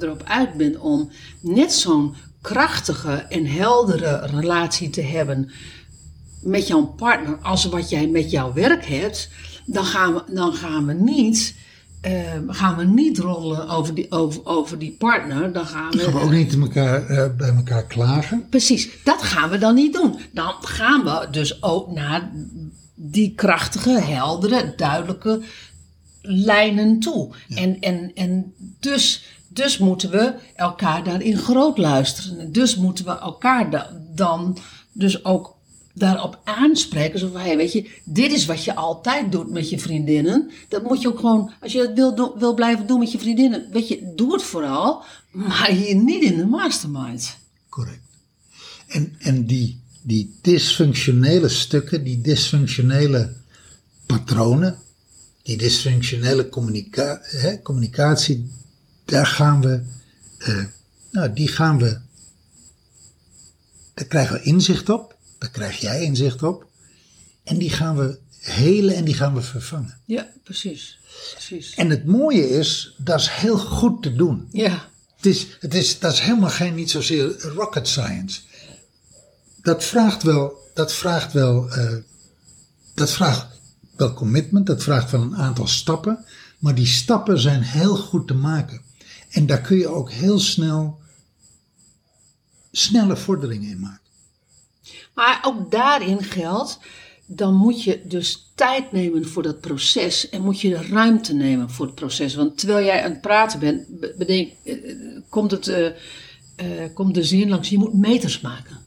erop 0.00 0.22
uit 0.24 0.54
bent 0.54 0.78
om 0.78 1.10
net 1.40 1.72
zo'n 1.72 2.14
krachtige 2.40 3.12
en 3.12 3.46
heldere 3.46 4.26
relatie 4.26 4.90
te 4.90 5.02
hebben 5.02 5.50
met 6.42 6.66
jouw 6.66 6.84
partner 6.84 7.38
als 7.42 7.64
wat 7.64 7.90
jij 7.90 8.06
met 8.06 8.30
jouw 8.30 8.52
werk 8.52 8.86
hebt, 8.86 9.30
dan 9.66 9.84
gaan 9.84 10.14
we, 10.14 10.22
dan 10.34 10.54
gaan 10.54 10.86
we 10.86 10.92
niet. 10.92 11.54
eh, 12.00 12.12
gaan 12.48 12.76
we 12.76 12.84
niet 12.84 13.18
rollen 13.18 13.68
over 13.68 13.94
die, 13.94 14.10
over, 14.10 14.46
over 14.46 14.78
die 14.78 14.96
partner. 14.98 15.52
Dan 15.52 15.66
gaan 15.66 15.90
we, 15.90 15.96
Dan 15.96 16.04
gaan 16.06 16.14
we 16.14 16.20
ook 16.26 16.32
niet 16.32 16.54
elkaar, 16.58 17.06
eh, 17.06 17.36
bij 17.36 17.48
elkaar 17.54 17.84
klagen. 17.86 18.46
Precies, 18.50 18.88
dat 19.04 19.22
gaan 19.22 19.50
we 19.50 19.58
dan 19.58 19.74
niet 19.74 19.92
doen. 19.92 20.18
Dan 20.32 20.54
gaan 20.60 21.04
we 21.04 21.26
dus 21.30 21.62
ook 21.62 21.90
naar 21.92 22.30
die 22.94 23.32
krachtige, 23.34 24.00
heldere, 24.00 24.72
duidelijke 24.76 25.40
lijnen 26.22 27.00
toe. 27.00 27.34
En, 27.48 27.80
en, 27.80 28.10
en 28.14 28.54
dus, 28.80 29.24
dus 29.52 29.78
moeten 29.78 30.10
we 30.10 30.34
elkaar 30.56 31.04
daarin 31.04 31.36
groot 31.38 31.78
luisteren. 31.78 32.52
Dus 32.52 32.76
moeten 32.76 33.04
we 33.04 33.18
elkaar 33.18 33.70
da- 33.70 34.00
dan 34.14 34.58
dus 34.92 35.24
ook 35.24 35.56
daarop 35.94 36.40
aanspreken. 36.44 37.18
Zo 37.18 37.30
van, 37.32 37.40
hey, 37.40 37.56
weet 37.56 37.72
je, 37.72 37.90
dit 38.04 38.32
is 38.32 38.46
wat 38.46 38.64
je 38.64 38.74
altijd 38.74 39.32
doet 39.32 39.50
met 39.50 39.70
je 39.70 39.78
vriendinnen. 39.78 40.50
Dat 40.68 40.82
moet 40.82 41.00
je 41.02 41.08
ook 41.08 41.18
gewoon, 41.18 41.52
als 41.60 41.72
je 41.72 41.80
het 41.80 41.94
wil, 41.94 42.38
wil 42.38 42.54
blijven 42.54 42.86
doen 42.86 42.98
met 42.98 43.12
je 43.12 43.18
vriendinnen, 43.18 43.66
weet 43.72 43.88
je, 43.88 44.12
doe 44.16 44.32
het 44.32 44.42
vooral. 44.42 45.02
Maar 45.30 45.70
hier 45.70 45.94
niet 45.94 46.22
in 46.22 46.36
de 46.36 46.46
mastermind. 46.46 47.36
Correct. 47.68 48.00
En, 48.86 49.14
en 49.18 49.46
die, 49.46 49.80
die 50.02 50.34
dysfunctionele 50.42 51.48
stukken, 51.48 52.04
die 52.04 52.20
dysfunctionele 52.20 53.32
patronen, 54.06 54.78
die 55.42 55.56
dysfunctionele 55.56 56.48
communica 56.48 57.20
hè, 57.22 57.62
communicatie, 57.62 58.50
daar 59.10 59.26
gaan 59.26 59.60
we, 59.60 59.82
eh, 60.38 60.64
nou, 61.10 61.32
die 61.32 61.48
gaan 61.48 61.78
we, 61.78 61.98
daar 63.94 64.06
krijgen 64.06 64.34
we 64.34 64.42
inzicht 64.42 64.88
op, 64.88 65.16
daar 65.38 65.50
krijg 65.50 65.76
jij 65.76 66.02
inzicht 66.02 66.42
op, 66.42 66.66
en 67.44 67.58
die 67.58 67.70
gaan 67.70 67.96
we 67.96 68.18
helen 68.40 68.94
en 68.94 69.04
die 69.04 69.14
gaan 69.14 69.34
we 69.34 69.42
vervangen. 69.42 69.98
Ja, 70.04 70.28
precies. 70.44 70.98
Precies. 71.30 71.74
En 71.74 71.90
het 71.90 72.04
mooie 72.04 72.50
is, 72.50 72.94
dat 72.98 73.20
is 73.20 73.28
heel 73.28 73.58
goed 73.58 74.02
te 74.02 74.14
doen. 74.14 74.48
Ja, 74.52 74.88
Het 75.16 75.26
is, 75.26 75.46
het 75.60 75.74
is, 75.74 75.98
dat 75.98 76.12
is 76.12 76.20
helemaal 76.20 76.50
geen, 76.50 76.74
niet 76.74 76.90
zozeer 76.90 77.40
rocket 77.40 77.88
science. 77.88 78.40
Dat 79.62 79.84
vraagt 79.84 80.22
wel, 80.22 80.70
dat 80.74 80.92
vraagt 80.92 81.32
wel, 81.32 81.70
eh, 81.70 81.96
dat 82.94 83.10
vraagt 83.10 83.46
wel 83.96 84.12
commitment, 84.12 84.66
dat 84.66 84.82
vraagt 84.82 85.10
wel 85.10 85.22
een 85.22 85.36
aantal 85.36 85.66
stappen. 85.66 86.24
Maar 86.58 86.74
die 86.74 86.86
stappen 86.86 87.40
zijn 87.40 87.62
heel 87.62 87.96
goed 87.96 88.26
te 88.26 88.34
maken. 88.34 88.80
En 89.30 89.46
daar 89.46 89.60
kun 89.60 89.76
je 89.76 89.88
ook 89.88 90.10
heel 90.10 90.38
snel, 90.38 90.98
snelle 92.72 93.16
vorderingen 93.16 93.70
in 93.70 93.80
maken. 93.80 94.10
Maar 95.14 95.40
ook 95.42 95.70
daarin 95.70 96.22
geldt, 96.22 96.78
dan 97.26 97.54
moet 97.54 97.82
je 97.82 98.00
dus 98.04 98.50
tijd 98.54 98.92
nemen 98.92 99.28
voor 99.28 99.42
dat 99.42 99.60
proces 99.60 100.28
en 100.28 100.42
moet 100.42 100.60
je 100.60 100.82
ruimte 100.82 101.34
nemen 101.34 101.70
voor 101.70 101.86
het 101.86 101.94
proces. 101.94 102.34
Want 102.34 102.58
terwijl 102.58 102.84
jij 102.86 103.04
aan 103.04 103.10
het 103.10 103.20
praten 103.20 103.60
bent, 103.60 104.00
be- 104.00 104.14
bedenk, 104.18 104.52
eh, 104.64 104.74
komt, 105.28 105.50
het, 105.50 105.68
eh, 105.68 105.86
eh, 105.86 106.94
komt 106.94 107.14
de 107.14 107.24
zin 107.24 107.48
langs, 107.48 107.68
je 107.68 107.78
moet 107.78 107.94
meters 107.94 108.40
maken. 108.40 108.78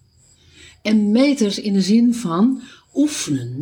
En 0.81 1.12
meters 1.12 1.59
in 1.59 1.73
de 1.73 1.81
zin 1.81 2.13
van 2.15 2.62
oefenen. 2.93 3.62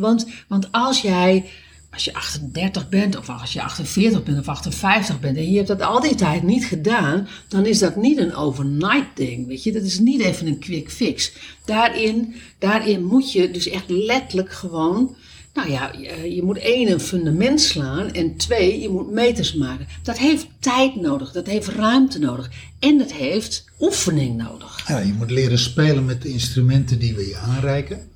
Want, 0.00 0.26
want 0.48 0.72
als 0.72 1.00
jij, 1.00 1.50
als 1.96 2.04
je 2.04 2.14
38 2.14 2.88
bent, 2.88 3.16
of 3.16 3.28
als 3.28 3.52
je 3.52 3.62
48 3.62 4.22
bent, 4.22 4.38
of 4.38 4.48
58 4.48 5.20
bent, 5.20 5.36
en 5.36 5.50
je 5.50 5.56
hebt 5.56 5.68
dat 5.68 5.82
al 5.82 6.00
die 6.00 6.14
tijd 6.14 6.42
niet 6.42 6.64
gedaan, 6.64 7.28
dan 7.48 7.66
is 7.66 7.78
dat 7.78 7.96
niet 7.96 8.18
een 8.18 8.34
overnight 8.34 9.16
ding, 9.16 9.46
weet 9.46 9.62
je. 9.62 9.72
Dat 9.72 9.82
is 9.82 9.98
niet 9.98 10.20
even 10.20 10.46
een 10.46 10.58
quick 10.58 10.90
fix. 10.90 11.32
Daarin, 11.64 12.34
daarin 12.58 13.04
moet 13.04 13.32
je 13.32 13.50
dus 13.50 13.68
echt 13.68 13.88
letterlijk 13.88 14.52
gewoon, 14.52 15.16
nou 15.54 15.70
ja, 15.70 15.92
je, 16.24 16.42
moet 16.42 16.58
één, 16.58 16.90
een 16.90 17.00
fundament 17.00 17.60
slaan, 17.60 18.12
en 18.12 18.36
twee, 18.36 18.80
je 18.80 18.88
moet 18.88 19.10
meters 19.10 19.54
maken. 19.54 19.86
Dat 20.02 20.18
heeft 20.18 20.46
tijd 20.58 20.96
nodig, 21.00 21.32
dat 21.32 21.46
heeft 21.46 21.68
ruimte 21.68 22.18
nodig, 22.18 22.50
en 22.78 22.98
dat 22.98 23.12
heeft 23.12 23.64
oefening 23.80 24.36
nodig. 24.36 24.88
Ja, 24.88 24.98
je 24.98 25.12
moet 25.12 25.30
leren 25.30 25.58
spelen 25.58 26.04
met 26.04 26.22
de 26.22 26.28
instrumenten 26.28 26.98
die 26.98 27.14
we 27.14 27.26
je 27.28 27.36
aanreiken. 27.36 28.08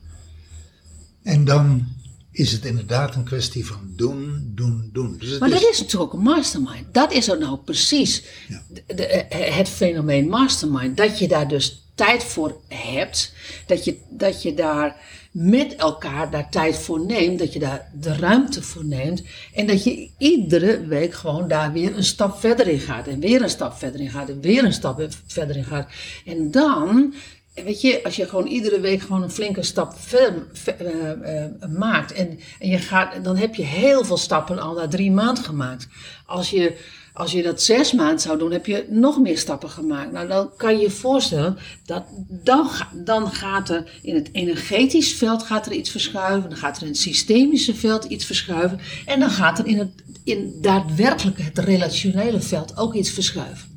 En 1.23 1.45
dan 1.45 1.87
is 2.33 2.53
het 2.53 2.65
inderdaad 2.65 3.15
een 3.15 3.25
kwestie 3.25 3.67
van 3.67 3.81
doen, 3.97 4.53
doen, 4.55 4.91
doen. 4.93 5.17
Dus 5.19 5.39
Maar 5.39 5.49
is- 5.53 5.61
dat 5.61 5.71
is 5.71 5.81
natuurlijk 5.81 6.13
een 6.13 6.21
mastermind. 6.21 6.95
Dat 6.95 7.13
is 7.13 7.33
ook 7.33 7.39
nou 7.39 7.57
precies 7.59 8.23
Ja. 8.49 8.63
de- 8.69 8.95
de- 8.95 9.07
eh, 9.07 9.57
het 9.57 9.69
fenomeen 9.69 10.29
mastermind. 10.29 10.97
Dat 10.97 11.19
je 11.19 11.29
daar 11.29 11.49
dus 11.49 11.85
tijd 11.95 12.25
voor 12.25 12.57
hebt. 12.69 13.33
Dat 13.67 13.85
je, 13.85 13.97
dat 14.11 14.43
je 14.43 14.55
daar 14.55 14.97
met 15.33 15.75
elkaar 15.77 16.31
daar 16.31 16.51
tijd 16.51 16.77
voor 16.79 17.01
neemt. 17.07 17.39
Dat 17.39 17.53
je 17.53 17.59
daar 17.59 17.91
de 18.01 18.17
ruimte 18.17 18.63
voor 18.63 18.85
neemt. 18.85 19.23
En 19.55 19.67
dat 19.67 19.85
je 19.85 20.11
iedere 20.19 20.87
week 20.87 21.15
gewoon 21.15 21.49
daar 21.49 21.73
weer 21.73 21.97
een 21.97 22.05
stap 22.05 22.39
verder 22.41 22.69
in 22.69 22.81
gaat. 22.81 23.07
En 23.07 23.21
weer 23.21 23.43
een 23.43 23.51
stap 23.51 23.79
verder 23.79 24.01
in 24.01 24.11
gaat. 24.11 24.29
En 24.29 24.41
weer 24.41 24.65
een 24.65 24.73
stap 24.73 25.09
verder 25.27 25.57
in 25.57 25.65
gaat. 25.65 25.89
En 26.25 26.51
dan 26.51 27.15
Weet 27.55 27.81
je, 27.81 28.05
als 28.05 28.17
je 28.17 28.29
gewoon 28.29 28.47
iedere 28.47 28.81
week 28.81 29.01
gewoon 29.01 29.23
een 29.23 29.31
flinke 29.31 29.63
stap 29.63 29.95
verder 29.99 30.47
ver- 30.53 30.87
eh, 30.87 31.45
eh, 31.45 31.51
maakt. 31.79 32.13
En, 32.13 32.39
en 32.59 32.69
je 32.69 32.79
gaat, 32.79 33.25
dan 33.25 33.37
heb 33.37 33.55
je 33.55 33.63
heel 33.63 34.05
veel 34.05 34.17
stappen 34.17 34.59
al 34.59 34.75
na 34.75 34.89
drie 34.89 35.11
maanden 35.11 35.45
gemaakt. 35.45 35.89
Als 36.27 36.51
je, 36.51 36.77
als 37.13 37.33
je 37.33 37.43
dat 37.43 37.63
zes 37.63 37.93
maanden 37.93 38.21
zou 38.21 38.39
doen, 38.39 38.53
heb 38.53 38.67
je 38.67 38.87
nog 38.89 39.19
meer 39.19 39.39
stappen 39.39 39.71
gemaakt. 39.71 40.13
Nou, 40.13 40.29
dan 40.29 40.51
kan 40.57 40.77
je 40.77 40.83
je 40.83 40.91
voorstellen 40.91 41.59
dat 41.87 42.05
dan, 42.29 42.71
dan 42.95 43.31
gaat 43.31 43.69
er 43.69 43.99
in 44.03 44.15
het 44.15 44.29
energetisch 44.33 45.15
veld 45.15 45.43
gaat 45.43 45.67
er 45.67 45.73
iets 45.73 45.91
verschuiven. 45.91 46.51
Dan 46.51 46.59
gaat 46.59 46.77
er 46.77 46.83
in 46.83 46.89
het 46.89 46.99
systemische 46.99 47.75
veld 47.75 48.05
iets 48.05 48.25
verschuiven. 48.25 48.81
En 49.07 49.21
dan 49.21 49.31
gaat 49.31 49.59
er 49.59 49.67
in 49.67 49.79
het 49.79 49.91
in 50.25 50.59
daadwerkelijk 50.61 51.39
het 51.39 51.59
relationele 51.59 52.41
veld 52.41 52.77
ook 52.77 52.95
iets 52.95 53.11
verschuiven. 53.11 53.70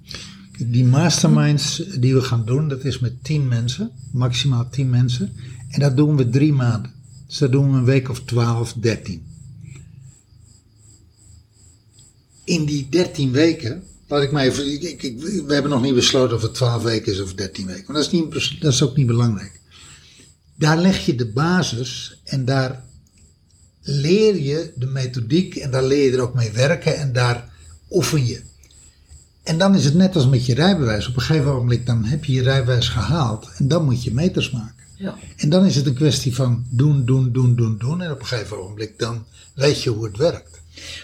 Die 0.65 0.86
masterminds 0.86 1.84
die 1.99 2.13
we 2.13 2.21
gaan 2.21 2.45
doen, 2.45 2.67
dat 2.69 2.84
is 2.84 2.99
met 2.99 3.23
10 3.23 3.47
mensen, 3.47 3.91
maximaal 4.12 4.69
10 4.69 4.89
mensen. 4.89 5.34
En 5.69 5.80
dat 5.80 5.97
doen 5.97 6.17
we 6.17 6.30
drie 6.30 6.54
maanden. 6.54 6.91
Dus 7.28 7.38
doen 7.38 7.71
we 7.71 7.78
een 7.78 7.86
week 7.86 8.10
of 8.10 8.23
12, 8.23 8.73
13. 8.73 9.26
In 12.43 12.65
die 12.65 12.88
13 12.89 13.32
weken, 13.32 13.84
laat 14.08 14.23
ik 14.23 14.32
maar 14.32 14.43
even, 14.43 14.73
ik, 14.73 15.04
ik, 15.04 15.19
we 15.19 15.54
hebben 15.54 15.71
nog 15.71 15.82
niet 15.82 15.95
besloten 15.95 16.36
of 16.36 16.41
het 16.41 16.54
12 16.54 16.84
weken 16.84 17.12
is 17.12 17.21
of 17.21 17.34
13 17.34 17.65
weken. 17.65 17.84
Maar 17.88 17.95
dat 17.95 18.06
is, 18.06 18.12
niet, 18.12 18.62
dat 18.62 18.73
is 18.73 18.84
ook 18.84 18.95
niet 18.95 19.08
belangrijk. 19.08 19.60
Daar 20.56 20.78
leg 20.78 21.06
je 21.06 21.15
de 21.15 21.32
basis 21.32 22.19
en 22.23 22.45
daar 22.45 22.84
leer 23.82 24.41
je 24.41 24.71
de 24.76 24.86
methodiek 24.86 25.56
en 25.56 25.71
daar 25.71 25.84
leer 25.84 26.12
je 26.12 26.17
er 26.17 26.21
ook 26.21 26.34
mee 26.34 26.52
werken 26.52 26.97
en 26.97 27.13
daar 27.13 27.52
oefen 27.89 28.26
je. 28.26 28.41
En 29.43 29.58
dan 29.58 29.75
is 29.75 29.86
het 29.86 29.93
net 29.93 30.15
als 30.15 30.27
met 30.27 30.45
je 30.45 30.53
rijbewijs. 30.53 31.08
Op 31.08 31.15
een 31.15 31.21
gegeven 31.21 31.53
moment 31.53 31.86
dan 31.86 32.03
heb 32.03 32.25
je 32.25 32.34
je 32.34 32.41
rijbewijs 32.41 32.88
gehaald 32.88 33.49
en 33.58 33.67
dan 33.67 33.86
moet 33.86 34.03
je 34.03 34.13
meters 34.13 34.51
maken. 34.51 34.84
Ja. 34.97 35.15
En 35.38 35.49
dan 35.49 35.65
is 35.65 35.75
het 35.75 35.86
een 35.86 35.93
kwestie 35.93 36.36
van 36.36 36.65
doen, 36.69 37.06
doen, 37.06 37.32
doen, 37.32 37.56
doen, 37.56 37.77
doen. 37.77 38.01
En 38.01 38.12
op 38.12 38.19
een 38.19 38.25
gegeven 38.25 38.58
ogenblik 38.58 38.99
dan 38.99 39.25
weet 39.56 39.84
je 39.84 39.89
hoe 39.89 40.06
het 40.06 40.17
werkt. 40.17 40.62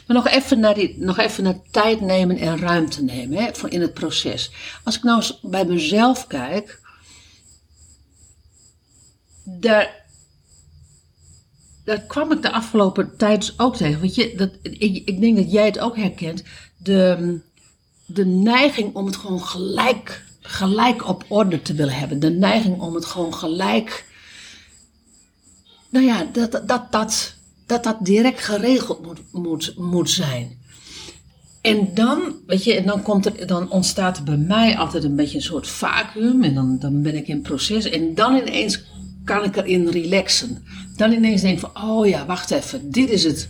Maar 0.08 0.16
nog 0.16 0.28
even 0.28 0.60
naar, 0.60 0.74
die, 0.74 0.96
nog 0.98 1.18
even 1.18 1.44
naar 1.44 1.60
tijd 1.72 2.02
nemen 2.02 2.38
en 2.38 2.60
ruimte 2.60 3.04
nemen 3.04 3.38
hè, 3.38 3.54
voor 3.54 3.70
in 3.70 3.82
het 3.82 3.94
proces. 3.94 4.52
Als 4.84 4.98
ik 4.98 5.04
nou 5.04 5.18
eens 5.18 5.40
bij 5.42 5.66
mezelf 5.66 6.28
kijk, 6.28 6.80
daar, 9.44 10.06
daar 11.84 12.02
kwam 12.02 12.32
ik 12.32 12.42
de 12.42 12.52
afgelopen 12.52 13.18
tijd 13.18 13.40
dus 13.40 13.60
ook 13.60 13.76
tegen. 13.76 14.02
Weet 14.02 14.16
je, 14.16 14.34
dat, 14.38 14.52
ik, 14.62 15.02
ik 15.08 15.22
denk 15.22 15.38
dat 15.38 15.52
jij 15.52 15.66
het 15.66 15.80
ook 15.80 15.96
herkent. 15.96 16.44
De, 16.78 17.40
de 18.14 18.26
neiging 18.26 18.96
om 18.96 19.06
het 19.06 19.16
gewoon 19.16 19.42
gelijk, 19.42 20.24
gelijk 20.42 21.08
op 21.08 21.26
orde 21.28 21.62
te 21.62 21.74
willen 21.74 21.94
hebben. 21.94 22.20
De 22.20 22.30
neiging 22.30 22.80
om 22.80 22.96
het 22.96 23.06
gewoon 23.06 23.34
gelijk 23.34 24.08
nou 25.90 26.06
ja, 26.06 26.28
dat 26.32 26.52
dat, 26.52 26.68
dat, 26.68 27.36
dat, 27.66 27.84
dat, 27.84 27.98
direct 28.00 28.44
geregeld 28.44 29.06
moet, 29.06 29.20
moet, 29.32 29.74
moet 29.78 30.10
zijn. 30.10 30.58
En 31.62 31.94
dan, 31.94 32.20
weet 32.48 32.64
je, 32.64 32.74
en 32.74 32.86
dan, 32.86 33.02
komt 33.02 33.26
er, 33.26 33.48
dan 33.48 33.72
ontstaat 33.72 34.18
er 34.18 34.24
bij 34.24 34.38
mij 34.38 34.78
altijd 34.78 35.04
een 35.04 35.16
beetje 35.16 35.38
een 35.38 35.44
soort 35.44 35.68
vacuüm. 35.68 36.44
En 36.44 36.54
dan, 36.54 36.80
dan 36.80 37.02
ben 37.02 37.16
ik 37.16 37.28
in 37.28 37.42
proces. 37.42 37.86
En 37.86 38.16
dan 38.16 38.36
ineens 38.36 38.84
kan 39.24 39.44
ik 39.44 39.56
erin 39.56 39.88
relaxen. 39.88 40.66
Dan 40.96 41.12
ineens 41.12 41.42
denk 41.42 41.54
ik 41.54 41.60
van, 41.60 41.90
oh 41.90 42.08
ja, 42.08 42.26
wacht 42.26 42.52
even. 42.52 42.92
Dit 42.92 43.10
is 43.10 43.24
het, 43.24 43.50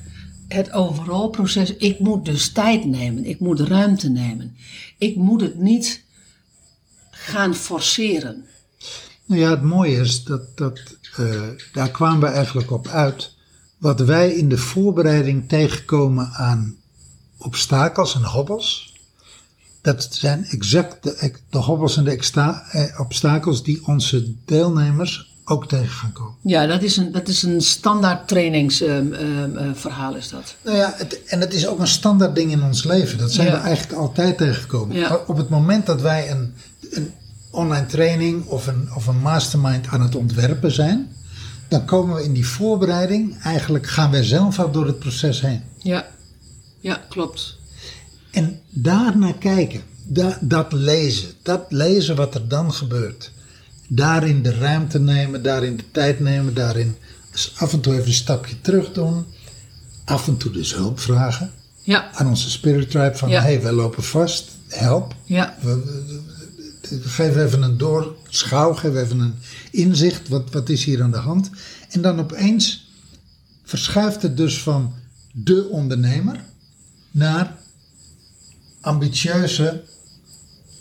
het 0.50 0.72
overal 0.72 1.30
proces. 1.30 1.76
Ik 1.76 2.00
moet 2.00 2.26
dus 2.26 2.52
tijd 2.52 2.86
nemen. 2.86 3.26
Ik 3.26 3.40
moet 3.40 3.60
ruimte 3.60 4.10
nemen. 4.10 4.56
Ik 4.98 5.16
moet 5.16 5.42
het 5.42 5.60
niet 5.60 6.04
gaan 7.12 7.56
forceren. 7.56 8.46
Nou 9.26 9.42
ja, 9.42 9.50
het 9.50 9.62
mooie 9.62 9.96
is 9.96 10.24
dat, 10.24 10.58
dat 10.58 10.80
eh, 11.18 11.48
daar 11.74 11.92
kwamen 11.92 12.20
we 12.20 12.28
eigenlijk 12.28 12.72
op 12.72 12.88
uit. 12.88 13.36
Wat 13.78 14.00
wij 14.00 14.34
in 14.34 14.50
de 14.50 14.58
voorbereiding 14.58 15.50
tegenkomen 15.50 16.32
aan 16.32 16.78
obstakels 17.38 18.16
en 18.16 18.24
hobbels. 18.24 18.94
Dat 19.82 20.08
zijn 20.12 20.46
exact 20.46 21.04
de, 21.04 21.58
hobbels 21.58 21.98
en 21.98 22.04
de 22.04 22.18
eh, 22.72 23.00
obstakels 23.00 23.64
die 23.64 23.86
onze 23.86 24.34
deelnemers 24.46 25.29
ook 25.50 25.68
tegen 25.68 25.90
gaan 25.90 26.12
komen. 26.12 26.34
Ja, 26.42 26.66
dat 26.66 26.82
is 26.84 26.98
een, 26.98 27.12
dat 27.12 27.28
is 27.28 27.44
een 27.44 27.62
standaard 27.62 28.28
trainingsverhaal 28.28 30.16
is 30.16 30.30
dat. 30.30 30.56
Nou 30.64 30.78
ja, 30.78 30.94
het, 30.98 31.24
en 31.24 31.40
het 31.40 31.54
is 31.54 31.68
ook 31.68 31.80
een 31.80 31.88
standaard 31.88 32.36
ding 32.36 32.52
in 32.52 32.64
ons 32.64 32.84
leven. 32.84 33.18
Dat 33.18 33.32
zijn 33.32 33.48
Ja. 33.48 33.54
we 33.54 33.60
eigenlijk 33.60 34.00
altijd 34.00 34.38
tegengekomen. 34.38 34.96
Ja. 34.96 35.22
Op 35.28 35.38
het 35.38 35.50
moment 35.50 35.86
dat 35.86 36.02
wij 36.02 36.32
een, 36.32 36.54
een 36.92 37.12
online 37.52 37.86
training 37.86 38.46
of 38.46 38.68
een, 38.68 38.90
of 38.96 39.08
een 39.08 39.20
mastermind 39.20 39.88
aan 39.88 40.02
het 40.02 40.16
ontwerpen 40.16 40.72
zijn, 40.72 41.08
dan 41.68 41.86
komen 41.86 42.16
we 42.16 42.24
in 42.24 42.34
die 42.34 42.48
voorbereiding, 42.48 43.42
eigenlijk 43.44 43.88
gaan 43.88 44.12
wij 44.12 44.24
zelf 44.24 44.60
al 44.60 44.72
door 44.72 44.86
het 44.88 45.00
proces 45.00 45.42
heen. 45.42 45.62
Ja, 45.78 46.06
ja 46.80 47.02
klopt. 47.10 47.58
En 48.32 48.60
daarnaar 48.70 49.34
kijken, 49.34 49.82
da- 50.04 50.38
dat 50.42 50.72
lezen, 50.72 51.30
dat 51.44 51.66
lezen 51.70 52.16
wat 52.16 52.36
er 52.36 52.48
dan 52.48 52.74
gebeurt. 52.74 53.32
Daarin 53.92 54.42
de 54.44 54.54
ruimte 54.54 55.00
nemen, 55.00 55.44
daarin 55.44 55.78
de 55.78 55.84
tijd 55.92 56.20
nemen, 56.20 56.54
daarin 56.54 56.96
dus 57.32 57.54
af 57.58 57.74
en 57.74 57.80
toe 57.82 57.94
even 57.94 58.08
een 58.08 58.14
stapje 58.14 58.62
terug 58.62 58.92
doen. 58.92 59.26
Af 60.06 60.28
en 60.28 60.38
toe 60.38 60.52
dus 60.52 60.74
hulp 60.74 61.00
vragen 61.00 61.52
Ja, 61.82 62.12
aan 62.14 62.28
onze 62.28 62.50
spirit 62.50 62.90
tribe 62.92 63.16
van, 63.18 63.30
Ja. 63.30 63.42
hé, 63.42 63.48
hey, 63.54 63.62
wij 63.62 63.72
lopen 63.72 64.04
vast, 64.04 64.50
help. 64.68 65.16
ja, 65.24 65.58
We, 65.62 65.76
we- 65.84 66.06
we- 66.90 67.02
geef 67.10 67.36
even 67.38 67.62
een 67.62 67.78
doorschouw, 67.78 68.74
geef 68.74 68.96
even 68.96 69.20
een 69.20 69.34
inzicht, 69.72 70.28
wat, 70.28 70.52
wat 70.52 70.70
is 70.70 70.84
hier 70.84 71.04
aan 71.04 71.12
de 71.12 71.18
hand. 71.18 71.50
En 71.90 72.02
dan 72.02 72.20
opeens 72.20 72.88
verschuift 73.64 74.22
het 74.22 74.38
dus 74.38 74.62
van 74.62 74.94
de 75.32 75.68
ondernemer 75.72 76.44
naar 77.12 77.56
ambitieuze 78.82 79.84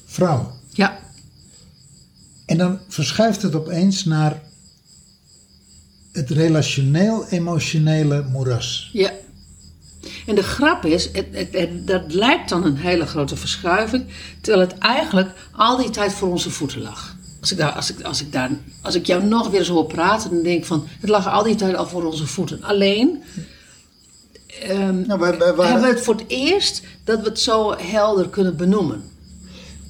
vrouw. 0.06 0.56
ja, 0.72 0.98
En 2.48 2.58
dan 2.58 2.78
verschuift 2.88 3.42
het 3.42 3.54
opeens 3.54 4.04
naar 4.04 4.42
het 6.12 6.30
relationeel-emotionele 6.30 8.22
moeras. 8.32 8.90
ja. 8.92 9.10
En 10.26 10.34
de 10.34 10.42
grap 10.42 10.84
is, 10.84 11.04
het, 11.12 11.26
het, 11.32 11.48
het- 11.52 11.86
dat 11.86 12.14
lijkt 12.14 12.48
dan 12.48 12.64
een 12.64 12.76
hele 12.76 13.06
grote 13.06 13.36
verschuiving, 13.36 14.04
terwijl 14.40 14.66
het 14.68 14.78
eigenlijk 14.78 15.30
al 15.52 15.76
die 15.76 15.90
tijd 15.90 16.12
voor 16.12 16.28
onze 16.30 16.50
voeten 16.50 16.80
lag. 16.82 17.16
Als 17.40 17.50
ik, 17.52 17.58
daar, 17.58 17.72
als, 17.72 17.90
ik, 17.90 18.02
als, 18.02 18.20
ik 18.20 18.32
daar, 18.32 18.50
als 18.82 18.94
ik 18.94 19.06
jou 19.06 19.24
nog 19.24 19.48
weer 19.50 19.58
eens 19.60 19.68
hoor 19.68 19.86
praten, 19.86 20.30
dan 20.30 20.42
denk 20.42 20.58
ik 20.58 20.64
van, 20.64 20.86
het 21.00 21.10
lag 21.10 21.28
al 21.28 21.42
die 21.42 21.54
tijd 21.54 21.76
al 21.76 21.86
voor 21.86 22.04
onze 22.04 22.26
voeten. 22.26 22.62
Alleen 22.62 23.22
ehm, 24.62 25.06
Nou, 25.06 25.20
wij- 25.20 25.38
wij 25.38 25.54
waren- 25.54 25.64
hebben 25.72 25.88
we 25.90 25.94
het 25.94 26.04
voor 26.04 26.14
het 26.14 26.24
eerst 26.28 26.82
dat 27.04 27.20
we 27.20 27.28
het 27.28 27.40
zo 27.40 27.74
helder 27.76 28.28
kunnen 28.28 28.56
benoemen. 28.56 29.02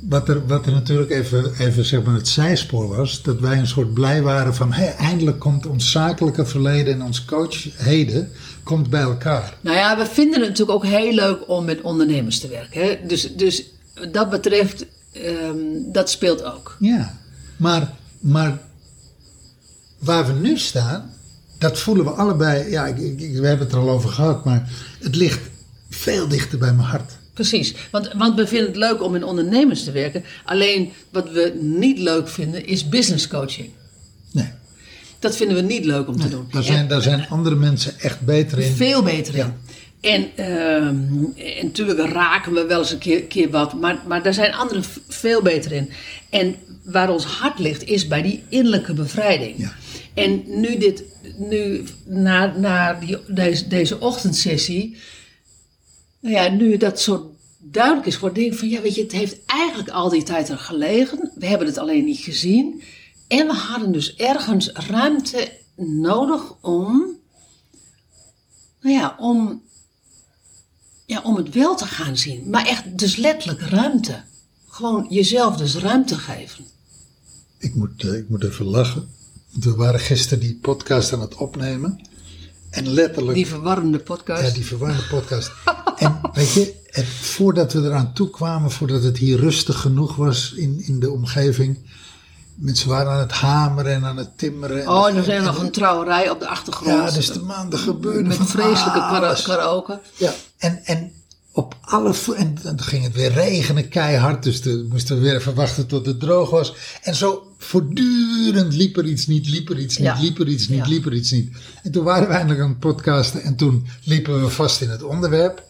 Wat 0.01 0.29
er, 0.29 0.47
wat 0.47 0.67
er 0.67 0.73
natuurlijk 0.73 1.11
even, 1.11 1.53
even 1.59 1.85
zeg 1.85 2.03
maar 2.03 2.15
het 2.15 2.29
zijspoor 2.29 2.97
was, 2.97 3.23
dat 3.23 3.41
wij 3.41 3.59
een 3.59 3.67
soort 3.67 3.95
blij 3.95 4.23
waren 4.23 4.55
van 4.55 4.73
hé, 4.73 4.85
eindelijk 4.85 5.39
komt 5.39 5.67
ons 5.67 5.91
zakelijke 5.91 6.47
verleden 6.47 6.95
en 6.95 7.03
ons 7.03 7.25
coachheden 7.25 8.31
komt 8.63 8.91
bij 8.91 9.01
elkaar. 9.01 9.57
Nou 9.61 9.77
ja, 9.77 9.97
we 9.97 10.07
vinden 10.07 10.41
het 10.41 10.49
natuurlijk 10.49 10.79
ook 10.79 10.91
heel 10.91 11.13
leuk 11.13 11.49
om 11.49 11.65
met 11.65 11.81
ondernemers 11.81 12.41
te 12.41 12.49
werken. 12.49 12.83
Hè? 12.83 12.99
Dus, 13.07 13.37
dus 13.37 13.65
wat 13.95 14.13
dat 14.13 14.31
betreft, 14.31 14.87
ehm, 15.13 15.57
dat 15.93 16.11
speelt 16.11 16.45
ook. 16.45 16.77
Ja, 16.79 17.19
maar, 17.57 17.95
maar 18.19 18.59
waar 19.99 20.27
we 20.27 20.33
nu 20.33 20.59
staan, 20.59 21.13
dat 21.59 21.79
voelen 21.79 22.05
we 22.05 22.11
allebei. 22.11 22.71
Ja, 22.71 22.87
ik, 22.87 22.99
ik, 22.99 23.19
we 23.19 23.47
hebben 23.47 23.67
het 23.67 23.73
er 23.73 23.81
al 23.81 23.91
over 23.91 24.11
gehad, 24.11 24.45
maar 24.45 24.71
het 25.01 25.17
ligt 25.17 25.51
veel 25.91 26.29
dichter 26.29 26.59
bij 26.59 26.73
mijn 26.73 26.89
hart. 26.89 27.18
Precies, 27.39 27.75
want, 27.91 28.11
want 28.17 28.35
we 28.37 28.47
vinden 28.47 28.67
het 28.67 28.77
leuk 28.77 29.03
om 29.03 29.15
in 29.15 29.25
ondernemers 29.25 29.85
te 29.85 29.91
werken. 29.93 30.25
Alleen 30.45 30.93
wat 31.11 31.31
we 31.31 31.59
niet 31.61 31.99
leuk 31.99 32.29
vinden 32.29 32.67
is 32.67 32.89
business 32.89 33.29
coaching. 33.29 33.71
Nee, 34.33 34.49
Dat 35.19 35.37
vinden 35.37 35.57
we 35.57 35.63
niet 35.63 35.85
leuk 35.85 36.09
om 36.09 36.21
te 36.21 36.29
doen. 36.29 36.49
daar 36.51 36.63
zijn, 36.63 36.89
daar 36.89 37.03
zijn 37.03 37.29
andere 37.29 37.55
mensen 37.55 38.01
echt 38.01 38.21
beter 38.21 38.59
in. 38.59 38.73
Veel 38.73 39.03
beter 39.03 39.35
in. 39.35 39.53
En, 40.01 40.27
ehm, 40.37 40.97
en 41.37 41.65
natuurlijk 41.67 42.13
raken 42.13 42.53
we 42.53 42.67
wel 42.67 42.79
eens 42.79 42.93
een 42.93 42.99
keer, 42.99 43.23
keer 43.23 43.51
wat, 43.51 43.73
maar, 43.73 43.99
maar 44.07 44.23
daar 44.23 44.35
zijn 44.35 44.55
anderen 44.55 44.85
veel 45.09 45.43
beter 45.43 45.73
in. 45.73 45.91
En 46.31 46.57
waar 46.85 47.11
ons 47.11 47.25
hart 47.25 47.59
ligt, 47.59 47.85
is 47.85 48.09
bij 48.09 48.23
die 48.23 48.43
innerlijke 48.49 48.93
bevrijding. 48.93 49.55
Ja. 49.59 49.73
En 50.15 50.43
nu, 50.47 50.79
dit, 50.79 51.03
nu 51.37 51.85
na, 52.05 52.55
na 52.57 52.93
die, 52.95 53.19
deze, 53.27 53.69
deze 53.69 54.01
ochtendsessie, 54.01 54.97
nou 56.21 56.35
ja, 56.35 56.49
nu 56.49 56.77
dat 56.77 57.01
zo 57.01 57.35
duidelijk 57.59 58.07
is 58.07 58.15
geworden, 58.15 58.39
denk 58.39 58.53
ik 58.53 58.59
van 58.59 58.69
ja, 58.69 58.81
weet 58.81 58.95
je, 58.95 59.03
het 59.03 59.13
heeft 59.13 59.37
eigenlijk 59.47 59.89
al 59.89 60.09
die 60.09 60.23
tijd 60.23 60.49
er 60.49 60.59
gelegen. 60.59 61.33
We 61.35 61.47
hebben 61.47 61.67
het 61.67 61.79
alleen 61.79 62.05
niet 62.05 62.19
gezien. 62.19 62.83
En 63.29 63.47
we 63.47 63.53
hadden 63.53 63.93
dus 63.93 64.15
ergens 64.15 64.71
ruimte 64.73 65.53
nodig 65.77 66.55
om 66.61 67.17
nou 68.81 68.95
ja, 68.95 69.17
om, 69.19 69.63
ja, 71.07 71.23
om 71.23 71.37
het 71.37 71.55
wel 71.55 71.77
te 71.77 71.87
gaan 71.87 72.17
zien. 72.17 72.51
Maar 72.51 72.67
echt, 72.67 72.99
dus 72.99 73.17
letterlijk 73.17 73.61
ruimte. 73.61 74.23
Gewoon 74.69 75.07
jezelf 75.09 75.57
dus 75.57 75.77
ruimte 75.77 76.19
geven. 76.19 76.65
Ik 77.59 77.75
moet, 77.75 78.05
eh, 78.05 78.15
ik 78.15 78.29
moet 78.29 78.45
even 78.45 78.65
lachen. 78.65 79.09
We 79.51 79.75
waren 79.75 80.01
gisteren 80.01 80.41
die 80.41 80.59
podcast 80.63 81.13
aan 81.13 81.21
het 81.21 81.35
opnemen. 81.35 82.01
En 82.71 82.89
letterlijk. 82.89 83.35
Die 83.35 83.47
verwarrende 83.47 83.99
podcast. 83.99 84.43
Ja, 84.43 84.51
die 84.51 84.67
verwarrende 84.67 85.07
podcast. 85.07 85.51
en 85.97 86.21
weet 86.33 86.53
je, 86.53 86.75
voordat 87.21 87.73
we 87.73 87.81
eraan 87.81 88.13
toe 88.13 88.31
kwamen, 88.31 88.71
voordat 88.71 89.03
het 89.03 89.19
hier 89.19 89.39
rustig 89.39 89.81
genoeg 89.81 90.17
was 90.17 90.53
in, 90.53 90.83
in 90.87 91.01
de 91.01 91.11
omgeving. 91.11 91.79
Mensen 92.55 92.89
waren 92.89 93.13
aan 93.13 93.19
het 93.19 93.33
hameren 93.33 93.95
en 93.95 94.05
aan 94.05 94.17
het 94.17 94.39
timmeren. 94.39 94.83
en 94.83 94.89
oh, 94.89 95.09
en 95.09 95.17
er 95.17 95.25
zijn 95.25 95.43
nog 95.43 95.59
een 95.59 95.71
trouwerij 95.71 96.31
op 96.31 96.41
de 96.41 96.49
achtergrond. 96.49 97.11
Ja, 97.11 97.11
dus 97.11 97.33
de 97.33 97.43
maanden 97.43 97.79
gebeurde 97.79 98.29
Met 98.29 98.39
vreselijke 98.43 99.43
karaoke. 99.45 100.01
Ja, 100.17 100.35
en, 100.59 100.85
en 100.85 101.13
op 101.59 101.77
alle 101.81 102.15
en 102.37 102.55
dan 102.63 102.81
ging 102.81 103.05
het 103.05 103.15
weer 103.15 103.33
regenen 103.33 103.89
keihard, 103.89 104.43
dus 104.43 104.61
we 104.61 104.87
moesten 104.91 105.17
we 105.17 105.23
weer 105.23 105.35
even 105.37 105.55
wachten 105.55 105.87
tot 105.87 106.07
het 106.07 106.21
droog 106.21 106.51
was. 106.51 106.75
En 107.03 107.15
zo 107.15 107.55
voortdurend 107.59 108.75
liep 108.75 108.97
er 108.97 109.05
iets 109.05 109.27
niet, 109.27 109.49
liep 109.49 109.69
er 109.71 109.79
iets 109.79 109.97
niet, 109.97 110.07
Ja. 110.07 110.21
liep 110.21 110.39
er 110.39 110.49
iets 110.49 110.69
niet, 110.69 110.79
Ja. 110.79 110.87
liep 110.89 111.07
er 111.07 111.13
iets 111.15 111.31
niet. 111.31 111.57
En 111.83 111.93
toen 111.93 112.05
waren 112.05 112.29
we 112.29 112.35
eindelijk 112.35 112.61
aan 112.61 112.69
het 112.69 112.79
podcasten 112.79 113.43
en 113.43 113.57
toen 113.57 113.87
liepen 114.05 114.43
we 114.43 114.49
vast 114.49 114.81
in 114.81 114.91
het 114.91 115.03
onderwerp. 115.03 115.63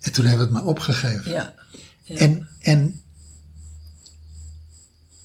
En 0.00 0.12
toen 0.12 0.24
hebben 0.24 0.46
we 0.48 0.52
het 0.52 0.62
maar 0.62 0.70
opgegeven. 0.72 1.30
Ja. 1.32 1.54
En, 2.06 2.48
en 2.60 3.00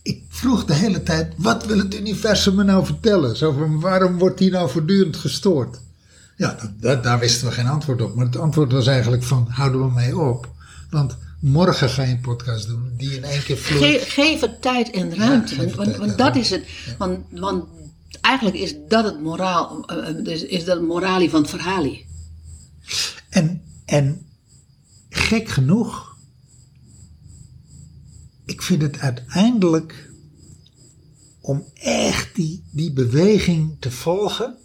ik 0.02 0.24
vroeg 0.30 0.66
de 0.66 0.74
hele 0.74 1.04
tijd, 1.04 1.34
wat 1.38 1.66
wil 1.66 1.78
het 1.78 1.96
universum 1.96 2.56
me 2.56 2.64
nou 2.64 2.86
vertellen? 2.86 3.38
Zo 3.38 3.52
van, 3.52 3.80
waarom 3.80 4.18
wordt 4.18 4.38
die 4.38 4.52
nou 4.52 4.70
voortdurend 4.70 5.16
gestoord? 5.18 5.80
Ja, 6.42 6.54
dat, 6.62 6.72
dat- 6.82 7.04
daar 7.04 7.20
wisten 7.20 7.48
we 7.48 7.54
geen 7.54 7.68
antwoord 7.68 8.02
op. 8.02 8.16
Maar 8.16 8.26
het 8.26 8.36
antwoord 8.38 8.72
was 8.72 8.88
eigenlijk 8.88 9.24
van, 9.24 9.48
houden 9.50 9.86
we 9.88 9.92
mee 9.94 10.18
op. 10.20 10.50
Want 10.90 11.18
morgen 11.40 11.90
ga 11.90 12.04
je 12.04 12.12
een 12.12 12.22
podcast 12.22 12.68
doen 12.68 12.94
die 12.98 13.16
in 13.16 13.24
één 13.24 13.44
keer 13.44 13.58
vloeit. 13.58 14.02
Ge- 14.02 14.10
geef 14.10 14.40
het 14.42 14.62
tijd 14.62 14.90
en 14.92 15.16
ruimte. 15.16 15.56
want 15.56 15.76
want 15.76 15.90
en 15.94 16.00
dat 16.10 16.18
ruimte. 16.20 16.40
is 16.40 16.50
het. 16.50 16.64
Want, 16.98 17.20
want 17.32 17.66
eigenlijk 18.22 18.56
is 18.58 18.76
dat 18.88 19.04
het 19.06 19.22
moraal. 19.22 19.86
eh, 19.86 20.10
eh, 20.10 20.26
is, 20.26 20.44
is 20.44 20.66
dat 20.66 20.78
het 20.78 20.88
moralie 20.88 21.30
van 21.30 21.42
het 21.42 21.50
verhalie. 21.50 22.06
En, 23.30 23.62
en 23.86 24.26
gek 25.10 25.50
genoeg, 25.50 26.16
ik 28.46 28.62
vind 28.62 28.82
het 28.82 29.00
uiteindelijk 29.00 30.10
om 31.42 31.64
echt 31.74 32.36
die, 32.36 32.64
die 32.72 32.92
beweging 32.94 33.76
te 33.80 33.92
volgen, 33.92 34.56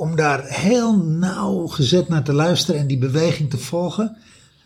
om 0.00 0.16
daar 0.16 0.48
heel 0.48 0.96
nauwgezet 0.96 2.08
naar 2.08 2.24
te 2.24 2.32
luisteren 2.32 2.80
en 2.80 2.86
die 2.86 2.98
beweging 2.98 3.50
te 3.50 3.58
volgen, 3.58 4.16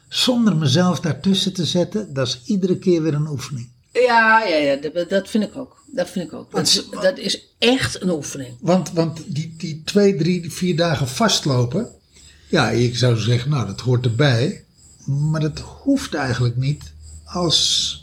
zonder 0.09 0.57
mezelf 0.57 1.01
daartussen 1.01 1.53
te 1.53 1.65
zetten, 1.65 2.15
dat 2.15 2.27
is 2.27 2.41
iedere 2.45 2.79
keer 2.79 3.03
weer 3.03 3.15
een 3.15 3.29
oefening. 3.29 3.69
Ja, 3.93 4.45
ja, 4.45 4.57
ja 4.57 4.77
dat, 4.77 5.09
dat 5.09 5.29
vind 5.29 5.45
ik 5.45 5.57
ook. 5.57 5.83
Dat 5.87 6.11
vind 6.11 6.27
ik 6.27 6.33
ook. 6.33 6.51
Dat 6.51 6.67
is, 6.67 6.87
Want- 6.91 7.03
dat 7.03 7.19
is 7.19 7.55
echt 7.59 8.03
een 8.03 8.11
oefening. 8.11 8.57
Want, 8.61 8.93
want 8.93 9.21
die, 9.27 9.55
die 9.59 9.83
twee, 9.85 10.17
drie, 10.17 10.53
vier 10.53 10.77
dagen 10.77 11.09
vastlopen, 11.09 11.89
ja, 12.49 12.71
ik 12.71 12.97
zou 12.97 13.17
zeggen, 13.17 13.51
nou, 13.51 13.67
dat 13.67 13.81
hoort 13.81 14.05
erbij. 14.05 14.65
Maar 15.05 15.41
dat 15.41 15.59
hoeft 15.59 16.15
eigenlijk 16.15 16.57
niet 16.57 16.93
als 17.25 17.99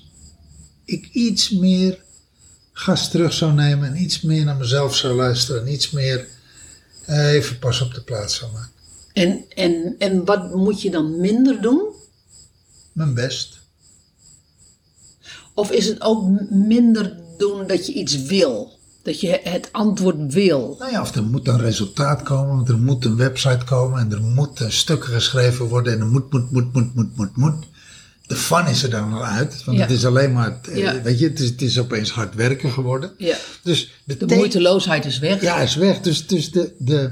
ik 0.86 1.10
iets 1.12 1.50
meer 1.50 2.00
gas 2.74 3.12
terug 3.12 3.34
zou 3.34 3.54
nemen 3.54 3.90
en 3.90 4.02
iets 4.02 4.22
meer 4.22 4.46
naar 4.46 4.58
mezelf 4.58 4.96
zou 4.96 5.16
luisteren 5.16 5.62
en 5.62 5.74
iets 5.74 5.92
meer 5.92 6.28
even 7.12 7.60
pas 7.60 7.82
op 7.82 7.94
de 7.94 8.02
plaats 8.02 8.36
zou 8.36 8.52
maken. 8.52 8.72
En, 9.14 9.44
en, 9.56 9.96
en 9.98 10.26
wat 10.26 10.56
moet 10.56 10.82
je 10.82 10.90
dan 10.90 11.20
minder 11.20 11.62
doen? 11.62 11.82
Mijn 12.92 13.14
best. 13.14 13.60
Of 15.54 15.72
is 15.72 15.88
het 15.88 16.02
ook 16.02 16.30
minder 16.50 17.18
doen 17.38 17.68
dat 17.68 17.86
je 17.86 17.94
iets 17.94 18.24
wil? 18.24 18.80
Dat 19.04 19.20
je 19.20 19.40
het 19.44 19.70
antwoord 19.72 20.34
wil? 20.34 20.76
Nou 20.80 20.92
ja, 20.92 21.02
of 21.02 21.16
er 21.16 21.24
moet 21.24 21.48
een 21.48 21.60
resultaat 21.60 22.24
komen, 22.24 22.56
want 22.56 22.70
er 22.70 22.78
moet 22.78 23.06
een 23.06 23.16
website 23.16 23.66
komen 23.66 24.00
en 24.00 24.12
er 24.12 24.22
moeten 24.22 24.72
stukken 24.72 25.14
geschreven 25.14 25.66
worden 25.66 25.94
en 25.94 26.00
er 26.00 26.06
moet, 26.06 26.32
moet, 26.32 26.52
moet, 26.52 26.74
moet, 26.74 26.96
moet, 26.96 27.18
moet, 27.18 27.38
moet. 27.38 27.66
De 28.32 28.38
fun 28.38 28.68
is 28.68 28.84
er 28.84 28.90
dan 28.90 29.14
al 29.14 29.26
uit, 29.26 29.64
want 29.64 29.78
Ja. 29.78 29.84
het 29.84 29.92
is 29.92 30.06
alleen 30.06 30.34
maar, 30.34 30.60
eh, 30.70 30.78
Ja. 30.78 31.02
weet 31.02 31.20
je, 31.20 31.28
het 31.28 31.40
is, 31.40 31.50
het 31.50 31.62
is 31.62 31.80
opeens 31.80 32.12
hard 32.12 32.36
werken 32.36 32.72
geworden. 32.72 33.12
Ja. 33.18 33.36
Dus 33.64 33.94
de, 34.04 34.18
De 34.18 34.26
te- 34.26 34.36
moeiteloosheid 34.36 35.06
is 35.06 35.20
weg. 35.20 35.42
Ja, 35.42 35.58
is 35.58 35.76
weg. 35.76 36.00
Dus, 36.02 36.28
dus 36.28 36.52
de, 36.52 36.74
de 36.78 37.12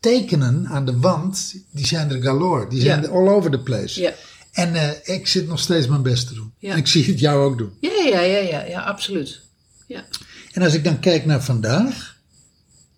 tekenen 0.00 0.66
aan 0.68 0.86
de 0.86 0.98
wand, 0.98 1.54
die 1.70 1.86
zijn 1.86 2.10
er 2.10 2.22
galore. 2.22 2.68
Die 2.68 2.80
zijn 2.80 3.02
er 3.04 3.10
all 3.10 3.28
over 3.28 3.50
the 3.50 3.58
place. 3.58 4.00
Ja. 4.00 4.12
En 4.52 4.74
eh, 4.74 5.14
ik 5.16 5.26
zit 5.26 5.46
nog 5.48 5.60
steeds 5.60 5.86
mijn 5.86 6.02
best 6.02 6.26
te 6.28 6.34
doen. 6.34 6.52
Ja. 6.58 6.72
En 6.72 6.76
ik 6.78 6.86
zie 6.86 7.04
het 7.04 7.20
jou 7.20 7.44
ook 7.44 7.58
doen. 7.58 7.70
Ja, 7.80 7.90
ja, 8.10 8.20
ja, 8.20 8.38
ja, 8.38 8.64
ja, 8.64 8.80
absoluut. 8.80 9.40
Ja. 9.86 10.04
En 10.52 10.62
als 10.62 10.74
ik 10.74 10.84
dan 10.84 11.00
kijk 11.00 11.24
naar 11.26 11.42
vandaag, 11.42 12.16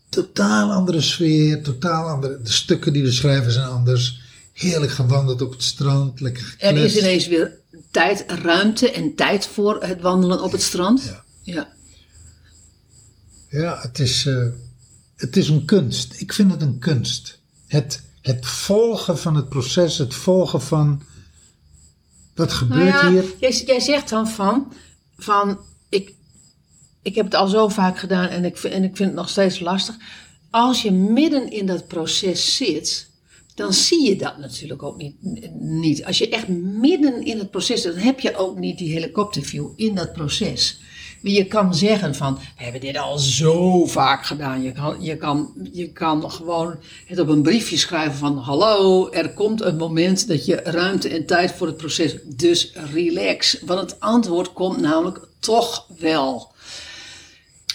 totaal 0.09 0.73
andere 0.73 1.01
sfeer, 1.01 1.63
totaal 1.63 2.09
andere. 2.09 2.41
De 2.43 2.53
stukken 2.53 2.93
die 2.93 3.03
we 3.03 3.13
schrijven 3.13 3.53
zijn 3.53 3.69
anders. 3.69 4.21
Heerlijk 4.57 4.92
gewandeld 4.92 5.42
op 5.42 5.51
het 5.51 5.62
strand, 5.62 6.21
lekker 6.21 6.55
Er 6.59 6.77
is 6.77 6.99
ineens 6.99 7.27
weer 7.27 7.59
tijd, 7.90 8.25
ruimte 8.27 8.90
en 8.90 9.14
tijd 9.14 9.47
voor 9.47 9.83
het 9.83 10.01
wandelen 10.01 10.42
op 10.42 10.53
het 10.53 10.62
strand. 10.62 11.03
Ja. 11.03 11.25
Ja. 11.42 11.69
Ja, 13.49 13.81
het 13.81 13.99
is, 13.99 14.27
eh, 14.27 14.47
het 15.16 15.37
is 15.37 15.49
een 15.49 15.64
kunst. 15.64 16.21
Ik 16.21 16.33
vind 16.33 16.53
het 16.53 16.62
een 16.62 16.79
kunst. 16.79 17.38
Het, 17.66 18.03
het 18.21 18.47
volgen 18.47 19.19
van 19.19 19.35
het 19.35 19.49
proces, 19.49 19.99
het 19.99 20.14
volgen 20.14 20.62
van. 20.62 21.03
Wat 22.35 22.49
Nou 22.49 22.59
gebeurt 22.59 23.01
ja, 23.01 23.11
hier? 23.11 23.25
jij, 23.38 23.51
jij 23.51 23.81
zegt 23.81 24.09
dan 24.09 24.29
van, 24.29 24.73
van 25.19 25.59
ik, 25.88 26.12
ik 27.03 27.14
heb 27.14 27.25
het 27.25 27.35
al 27.35 27.49
zo 27.49 27.69
vaak 27.69 27.99
gedaan 27.99 28.29
en 28.29 28.45
ik, 28.45 28.59
en 28.59 28.85
ik 28.85 28.97
vind 28.97 29.09
het 29.09 29.19
nog 29.19 29.29
steeds 29.29 29.61
lastig. 29.61 29.97
Als 30.51 30.83
je 30.83 30.92
midden 30.92 31.51
in 31.51 31.66
dat 31.66 31.87
proces 31.87 32.57
zit, 32.57 33.06
dan 33.57 33.73
zie 33.73 34.09
je 34.09 34.16
dat 34.16 34.38
natuurlijk 34.38 34.83
ook 34.83 34.97
niet. 34.97 35.14
niet. 35.61 36.05
Als 36.05 36.19
je 36.19 36.29
echt 36.29 36.49
midden 36.49 37.25
in 37.25 37.38
het 37.38 37.51
proces 37.51 37.83
dan 37.83 37.95
heb 37.95 38.21
je 38.21 38.37
ook 38.37 38.59
niet 38.59 38.79
die 38.79 38.92
helikopterview 38.92 39.69
in 39.77 39.95
dat 39.95 40.12
proces. 40.12 40.81
Je 41.23 41.45
kan 41.45 41.75
zeggen 41.75 42.14
van, 42.14 42.35
we 42.35 42.62
hebben 42.62 42.81
dit 42.81 42.97
al 42.97 43.19
zo 43.19 43.87
vaak 43.87 44.27
gedaan. 44.27 44.62
Je 44.62 44.73
kan, 44.73 44.97
je, 45.01 45.16
kan, 45.16 45.53
je 45.73 45.92
kan 45.92 46.31
gewoon 46.31 46.77
het 47.07 47.19
op 47.19 47.29
een 47.29 47.42
briefje 47.42 47.77
schrijven 47.77 48.19
van, 48.19 48.38
hallo, 48.38 49.11
er 49.11 49.33
komt 49.33 49.61
een 49.61 49.77
moment 49.77 50.29
dat 50.29 50.47
je 50.47 50.55
ruimte 50.55 51.09
en 51.09 51.27
tijd 51.27 51.53
voor 51.53 51.66
het 51.66 51.77
proces, 51.77 52.16
dus 52.25 52.73
relax. 52.92 53.61
Want 53.64 53.81
het 53.81 54.01
antwoord 54.01 54.53
komt 54.53 54.81
namelijk 54.81 55.29
toch 55.38 55.87
wel. 55.99 56.55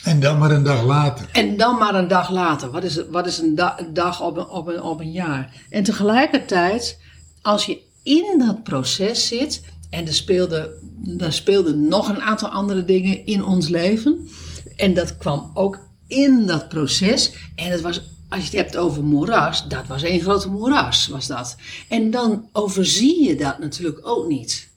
En 0.04 0.20
dan 0.20 0.38
maar 0.38 0.52
een 0.52 0.64
dag 0.64 0.84
later. 0.84 1.30
En 1.32 1.58
dan 1.58 1.78
maar 1.78 1.96
een 1.96 2.08
dag 2.08 2.30
later. 2.30 2.72
Wat 2.72 2.84
is, 2.84 3.08
wat 3.10 3.28
is 3.28 3.38
een, 3.38 3.56
da- 3.56 3.80
een 3.80 3.94
dag 3.94 4.22
op 4.22 4.38
een, 4.38 4.48
op, 4.48 4.68
een, 4.68 4.82
op 4.82 5.00
een 5.00 5.12
jaar? 5.12 5.54
En 5.70 5.84
tegelijkertijd, 5.84 7.00
als 7.42 7.66
je 7.66 7.82
in 8.04 8.36
dat 8.38 8.64
proces 8.64 9.28
zit. 9.28 9.62
En 9.90 10.08
er 10.08 10.14
speelde, 10.14 10.78
er 11.18 11.34
speelden 11.34 11.88
nog 11.88 12.10
een 12.10 12.22
aantal 12.22 12.50
andere 12.50 12.86
dingen 12.86 13.26
in 13.26 13.44
ons 13.46 13.68
leven. 13.68 14.30
En 14.76 14.94
dat 14.94 15.18
kwam 15.18 15.52
ook 15.54 15.80
in 16.08 16.46
dat 16.46 16.70
proces. 16.70 17.34
En 17.56 17.72
het 17.72 17.82
was, 17.82 18.02
als 18.30 18.40
je 18.40 18.46
het 18.46 18.56
hebt 18.56 18.78
over 18.78 19.04
moeras, 19.04 19.68
dat 19.68 19.88
was 19.88 20.04
één 20.04 20.22
grote 20.22 20.50
moeras, 20.50 21.08
was 21.08 21.28
dat. 21.28 21.56
En 21.90 22.12
dan 22.12 22.50
overzie 22.52 23.24
je 23.28 23.36
dat 23.36 23.60
natuurlijk 23.60 24.08
ook 24.08 24.28
niet. 24.28 24.70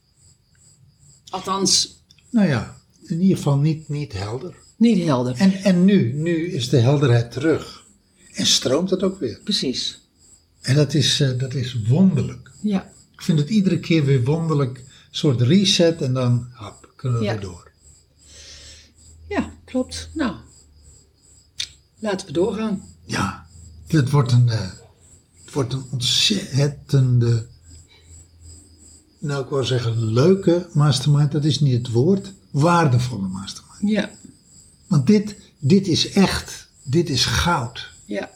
Althans, 1.30 2.02
Nou 2.30 2.48
ja, 2.48 2.76
in 3.02 3.20
ieder 3.20 3.36
geval 3.36 3.56
niet, 3.56 3.88
niet 3.88 4.12
helder. 4.12 4.54
Niet 4.84 5.04
helder. 5.04 5.34
En, 5.36 5.52
en 5.52 5.84
nu, 5.84 6.12
nu 6.12 6.50
is 6.52 6.68
de 6.68 6.78
helderheid 6.78 7.30
terug. 7.32 7.84
En 8.32 8.46
stroomt 8.46 8.90
het 8.90 9.02
ook 9.02 9.18
weer. 9.20 9.40
Precies. 9.44 10.00
En 10.60 10.74
dat 10.74 10.94
is, 10.94 11.20
eh, 11.20 11.38
dat 11.38 11.54
is 11.54 11.76
wonderlijk. 11.88 12.50
Ja. 12.60 12.92
Ik 13.12 13.22
vind 13.22 13.38
het 13.38 13.48
iedere 13.48 13.80
keer 13.80 14.04
weer 14.04 14.24
wonderlijk. 14.24 14.78
Een 14.78 14.84
soort 15.10 15.40
reset 15.40 16.02
en 16.02 16.12
dan 16.14 16.48
hap, 16.52 16.92
kunnen 16.96 17.18
we 17.18 17.24
Ja. 17.24 17.32
weer 17.32 17.40
door. 17.40 17.70
Ja, 19.28 19.52
klopt. 19.64 20.10
Nou, 20.14 20.34
laten 21.98 22.26
we 22.26 22.32
doorgaan. 22.32 22.82
Ja, 23.04 23.46
het 23.86 24.10
wordt 24.10 24.32
een, 24.32 24.48
eh, 24.48 24.70
het 25.44 25.52
wordt 25.52 25.72
een 25.72 25.84
ontzettende, 25.90 27.46
nou 29.18 29.42
ik 29.44 29.48
wou 29.50 29.64
zeggen 29.64 30.04
leuke 30.12 30.68
mastermind, 30.72 31.32
dat 31.32 31.44
is 31.44 31.60
niet 31.60 31.72
het 31.86 31.90
woord, 31.90 32.32
waardevolle 32.50 33.26
mastermind. 33.28 33.90
Ja, 33.92 34.10
Want 34.86 35.06
dit, 35.06 35.34
dit 35.58 35.86
is 35.88 36.10
echt, 36.10 36.66
dit 36.82 37.08
is 37.10 37.24
goud. 37.24 37.88
ja, 38.04 38.30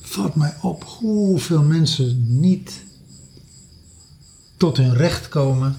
Valt 0.00 0.34
mij 0.34 0.54
op 0.62 0.84
hoeveel 0.84 1.62
mensen 1.62 2.24
niet 2.40 2.70
tot 4.56 4.76
hun 4.76 4.94
recht 4.96 5.28
komen 5.28 5.76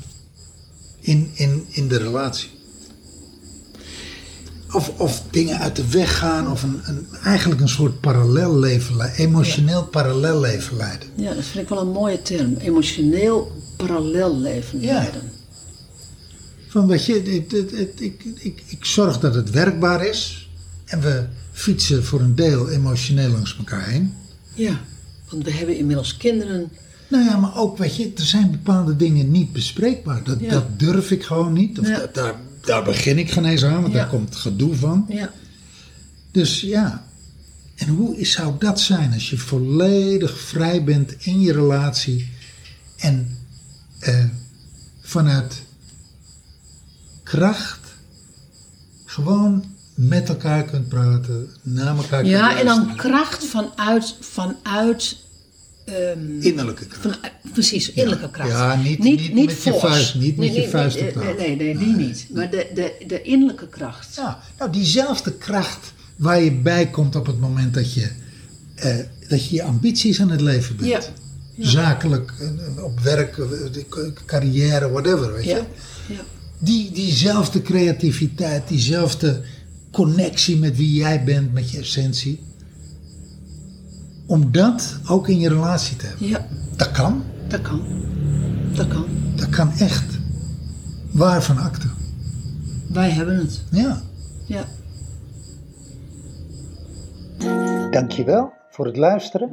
in, 1.00 1.32
in, 1.34 1.66
in 1.70 1.88
de 1.88 1.98
relatie. 1.98 2.50
Of, 4.72 5.00
of 5.00 5.24
dingen 5.32 5.58
uit 5.60 5.76
de 5.76 5.88
weg 5.90 6.18
gaan, 6.18 6.52
of 6.52 6.64
een, 6.64 6.80
een, 6.84 7.08
eigenlijk 7.24 7.62
een 7.62 7.70
soort 7.70 8.00
parallel 8.00 8.60
leven, 8.60 8.96
le- 8.98 9.12
emotioneel 9.16 9.84
parallel 9.88 10.40
leven 10.40 10.78
leiden. 10.78 11.08
ja, 11.16 11.34
dat 11.34 11.44
vind 11.44 11.64
ik 11.64 11.70
wel 11.70 11.82
een 11.82 11.92
mooie 11.92 12.22
term. 12.22 12.56
Emotioneel 12.56 13.52
parallel 13.78 14.38
leven 14.40 14.82
Ja. 14.82 15.10
Van 16.76 16.88
weet 16.88 17.06
je, 17.06 17.14
het- 17.14 17.52
het- 17.52 17.72
het- 17.72 18.02
ik, 18.02 18.24
ik, 18.40 18.64
ik 18.68 18.86
zorg 18.86 19.20
dat 19.20 19.36
het 19.36 19.50
werkbaar 19.50 20.06
is. 20.06 20.50
En 20.86 21.02
we 21.02 21.26
fietsen 21.52 22.04
voor 22.06 22.20
een 22.22 22.36
deel 22.36 22.70
emotioneel 22.70 23.30
langs 23.30 23.58
elkaar 23.58 23.88
heen. 23.90 24.14
Ja, 24.54 24.80
want 25.30 25.44
we 25.44 25.52
hebben 25.52 25.78
inmiddels 25.78 26.18
kinderen. 26.18 26.70
Nou 27.08 27.24
ja, 27.26 27.38
maar 27.38 27.58
ook, 27.58 27.78
weet 27.78 27.96
je, 27.96 28.12
er 28.18 28.26
zijn 28.26 28.52
bepaalde 28.52 28.96
dingen 28.96 29.32
niet 29.32 29.54
bespreekbaar. 29.54 30.24
Dat, 30.24 30.40
Ja. 30.40 30.50
dat 30.50 30.80
durf 30.80 31.12
ik 31.12 31.24
gewoon 31.24 31.54
niet. 31.54 31.80
Of 31.80 31.88
Ja. 31.88 31.98
dat- 32.00 32.14
daar, 32.14 32.36
daar 32.62 32.84
begin 32.84 33.18
ik 33.18 33.32
geen 33.32 33.46
eens 33.46 33.64
aan, 33.64 33.82
want 33.82 33.94
Ja. 33.94 34.00
daar 34.00 34.10
komt 34.10 34.36
gedoe 34.36 34.76
van. 34.76 35.06
Ja, 35.10 35.34
Dus 36.32 36.62
ja, 36.62 37.06
en 37.76 37.88
hoe 37.88 38.26
zou 38.26 38.54
dat 38.60 38.80
zijn 38.80 39.14
als 39.14 39.30
je 39.30 39.38
volledig 39.38 40.40
vrij 40.40 40.84
bent 40.84 41.16
in 41.20 41.40
je 41.42 41.54
relatie 41.54 42.30
en 42.98 43.38
eh, 44.00 44.26
vanuit 45.02 45.64
kracht 47.26 47.80
gewoon 49.06 49.64
met 49.96 50.30
elkaar 50.30 50.64
kunt 50.64 50.88
praten, 50.88 51.50
naar 51.62 51.88
elkaar 51.98 52.20
kunt 52.22 52.32
ja 52.32 52.60
en 52.60 52.66
dan 52.66 52.96
kracht 52.96 53.46
vanuit, 53.46 54.16
vanuit 54.20 55.18
ehm, 55.86 56.40
innerlijke 56.42 56.86
kracht. 56.86 57.02
Van, 57.22 57.52
precies, 57.54 57.92
innerlijke 57.92 58.30
kracht. 58.32 58.50
Ja, 58.50 58.76
niet- 58.76 59.00
niet 59.00 59.34
met 59.34 59.64
je 59.64 59.74
vuist, 59.74 60.16
niet 60.16 60.38
met 60.38 60.48
Nee, 60.48 60.56
je 60.56 60.60
nee, 60.62 60.70
vuist 60.70 61.00
nee. 61.02 61.16
Nee, 61.16 61.36
nee, 61.36 61.56
nee, 61.56 61.78
die 61.78 61.96
niet. 61.96 62.28
Maar 62.34 62.50
de, 62.50 62.68
de, 62.74 63.04
de 63.08 63.22
innerlijke 63.22 63.68
kracht. 63.68 64.16
Ja, 64.16 64.40
nou 64.58 64.72
diezelfde 64.72 65.34
kracht 65.34 65.94
waar 66.16 66.42
je 66.42 66.52
bij 66.52 66.90
komt 66.90 67.16
op 67.16 67.26
het 67.26 67.40
moment 67.40 67.74
dat 67.74 67.94
je, 67.94 68.10
eh, 68.76 68.96
dat 69.30 69.46
je 69.50 69.56
je 69.56 69.64
ambities 69.64 70.22
aan 70.22 70.30
het 70.30 70.42
leven 70.42 70.76
bent. 70.76 70.90
Ja. 70.90 71.02
Zakelijk, 71.70 72.34
eh, 72.40 72.84
op 72.84 73.00
werk, 73.00 73.38
eh, 73.38 73.46
carrière, 74.26 74.90
whatever, 74.92 75.34
weet 75.34 75.46
Ja, 75.46 75.58
je. 76.08 76.16
Die, 76.60 76.92
diezelfde 76.92 77.62
creativiteit, 77.62 78.68
diezelfde 78.68 79.42
connectie 79.92 80.58
met 80.58 80.78
wie 80.78 80.94
jij 80.94 81.24
bent, 81.24 81.54
met 81.54 81.72
je 81.72 81.78
essentie. 81.80 82.44
Om 84.26 84.52
dat 84.52 85.00
ook 85.08 85.28
in 85.28 85.40
je 85.40 85.50
relatie 85.50 85.96
te 85.98 86.06
hebben. 86.06 86.28
ja, 86.28 86.48
Dat 86.76 86.92
kan. 86.92 87.24
dat 87.48 87.62
kan. 87.62 87.82
Dat 88.74 88.88
kan. 88.88 89.06
Dat 89.36 89.50
kan 89.50 89.72
echt. 89.72 90.18
Waar 91.12 91.44
van 91.44 91.58
akte. 91.58 91.88
Wij 92.90 93.10
hebben 93.10 93.38
het. 93.38 93.64
Ja. 93.72 94.02
Ja. 94.46 94.66
Dankjewel 97.92 98.54
voor 98.70 98.86
het 98.86 98.98
luisteren. 98.98 99.50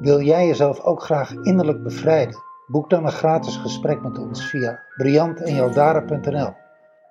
Wil 0.00 0.22
jij 0.22 0.46
jezelf 0.46 0.80
ook 0.80 1.02
graag 1.02 1.32
innerlijk 1.42 1.82
bevrijden? 1.82 2.41
Boek 2.66 2.90
dan 2.90 3.04
een 3.04 3.12
gratis 3.12 3.56
gesprek 3.56 4.02
met 4.02 4.18
ons 4.18 4.46
via 4.46 4.80
briantenjaldara.nl 4.96 6.54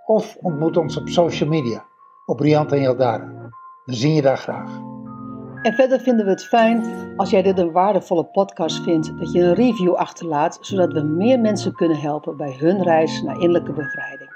of 0.06 0.38
ontmoet 0.42 0.78
ons 0.78 0.98
op 0.98 1.10
social 1.10 1.50
media 1.50 1.90
op 2.26 2.38
Briant 2.38 2.72
en. 2.72 3.50
We 3.86 3.94
zien 3.94 4.14
je 4.14 4.22
daar 4.22 4.38
graag. 4.38 4.80
En 5.62 5.74
verder 5.74 6.00
vinden 6.00 6.26
we 6.26 6.32
het 6.32 6.46
fijn 6.46 6.84
als 7.18 7.30
jij 7.30 7.42
dit 7.42 7.60
een 7.60 7.72
waardevolle 7.72 8.26
podcast 8.26 8.84
vindt, 8.84 9.18
dat 9.20 9.32
je 9.32 9.42
een 9.42 9.54
review 9.54 9.94
achterlaat, 9.94 10.58
zodat 10.62 10.94
we 10.94 11.02
meer 11.02 11.40
mensen 11.40 11.74
kunnen 11.74 12.00
helpen 12.00 12.38
bij 12.38 12.56
hun 12.60 12.84
reis 12.84 13.22
naar 13.22 13.36
innerlijke 13.36 13.74
bevrijding. 13.74 14.30